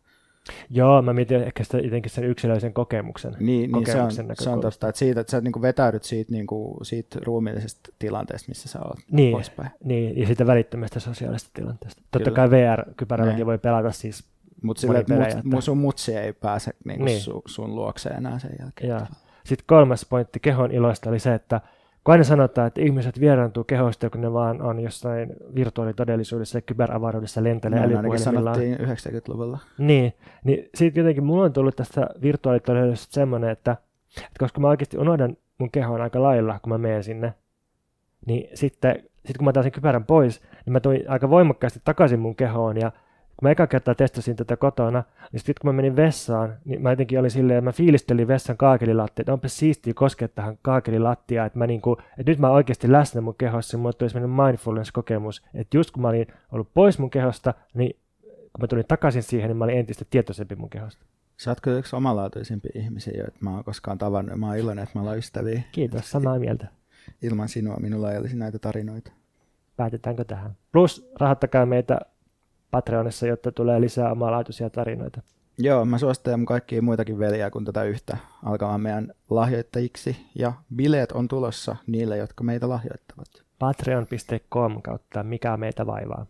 [0.71, 3.37] Joo, mä mietin ehkä sitä jotenkin sen yksilöisen kokemuksen.
[3.41, 6.47] Niin, niin se, on, se on tosta, että, siitä, että sä niin vetäydyt siitä, niin
[6.47, 9.71] kuin, siitä ruumiillisesta tilanteesta, missä sä oot niin, poispäin.
[9.85, 12.03] Niin, ja siitä välittömästä sosiaalisesta tilanteesta.
[12.11, 13.47] Totta kai VR-kypärälläkin niin.
[13.47, 14.25] voi pelata siis
[14.63, 15.61] Mutta sille, että mut, että...
[15.61, 17.21] sun mutsi ei pääse niin kuin niin.
[17.21, 19.07] Su, sun luokseen enää sen jälkeen.
[19.45, 21.61] Sitten kolmas pointti kehon iloista oli se, että
[22.09, 27.45] kun aina sanotaan, että ihmiset vieraantuu kehosta, kun ne vaan on jossain virtuaalitodellisuudessa ja kyberavaruudessa
[27.45, 29.59] lentelee no, ainakin sanottiin 90-luvulla.
[29.79, 30.13] Niin,
[30.45, 33.77] niin siitä jotenkin mulla on tullut tästä virtuaalitodellisuudesta semmoinen, että,
[34.17, 37.35] että koska mä oikeasti unohdan mun kehoon aika lailla, kun mä menen sinne,
[38.27, 42.21] niin sitten, sitten kun mä otan sen kypärän pois, niin mä tuin aika voimakkaasti takaisin
[42.21, 42.93] mun kehoon ja
[43.39, 46.91] kun mä eka kertaa testasin tätä kotona, niin sitten kun mä menin vessaan, niin mä
[46.91, 51.59] jotenkin olin silleen, että mä fiilistelin vessan kaakelilattia, että onpa siistiä koskea tähän kaakelilattiaan, että,
[51.59, 55.77] mä niinku, että nyt mä oikeasti läsnä mun kehossa, ja mulle tuli sellainen mindfulness-kokemus, että
[55.77, 57.91] just kun mä olin ollut pois mun kehosta, niin
[58.23, 61.05] kun mä tulin takaisin siihen, niin mä olin entistä tietoisempi mun kehosta.
[61.37, 64.39] Sä oot kyllä yksi omalaatuisimpia ihmisiä, joita mä oon koskaan tavannut.
[64.39, 65.63] Mä oon iloinen, että me ollaan ystäviä.
[65.73, 66.67] Kiitos, samaa mieltä.
[67.23, 69.13] Ilman sinua minulla ei olisi näitä tarinoita.
[69.77, 70.57] Päätetäänkö tähän?
[70.73, 72.01] Plus rahoittakaa meitä
[72.71, 75.21] Patreonissa, jotta tulee lisää omalaatuisia tarinoita.
[75.59, 80.17] Joo, mä suosittelen kaikkia muitakin veljiä kuin tätä yhtä alkamaan meidän lahjoittajiksi.
[80.35, 83.29] Ja bileet on tulossa niille, jotka meitä lahjoittavat.
[83.59, 86.27] Patreon.com kautta mikä meitä vaivaa.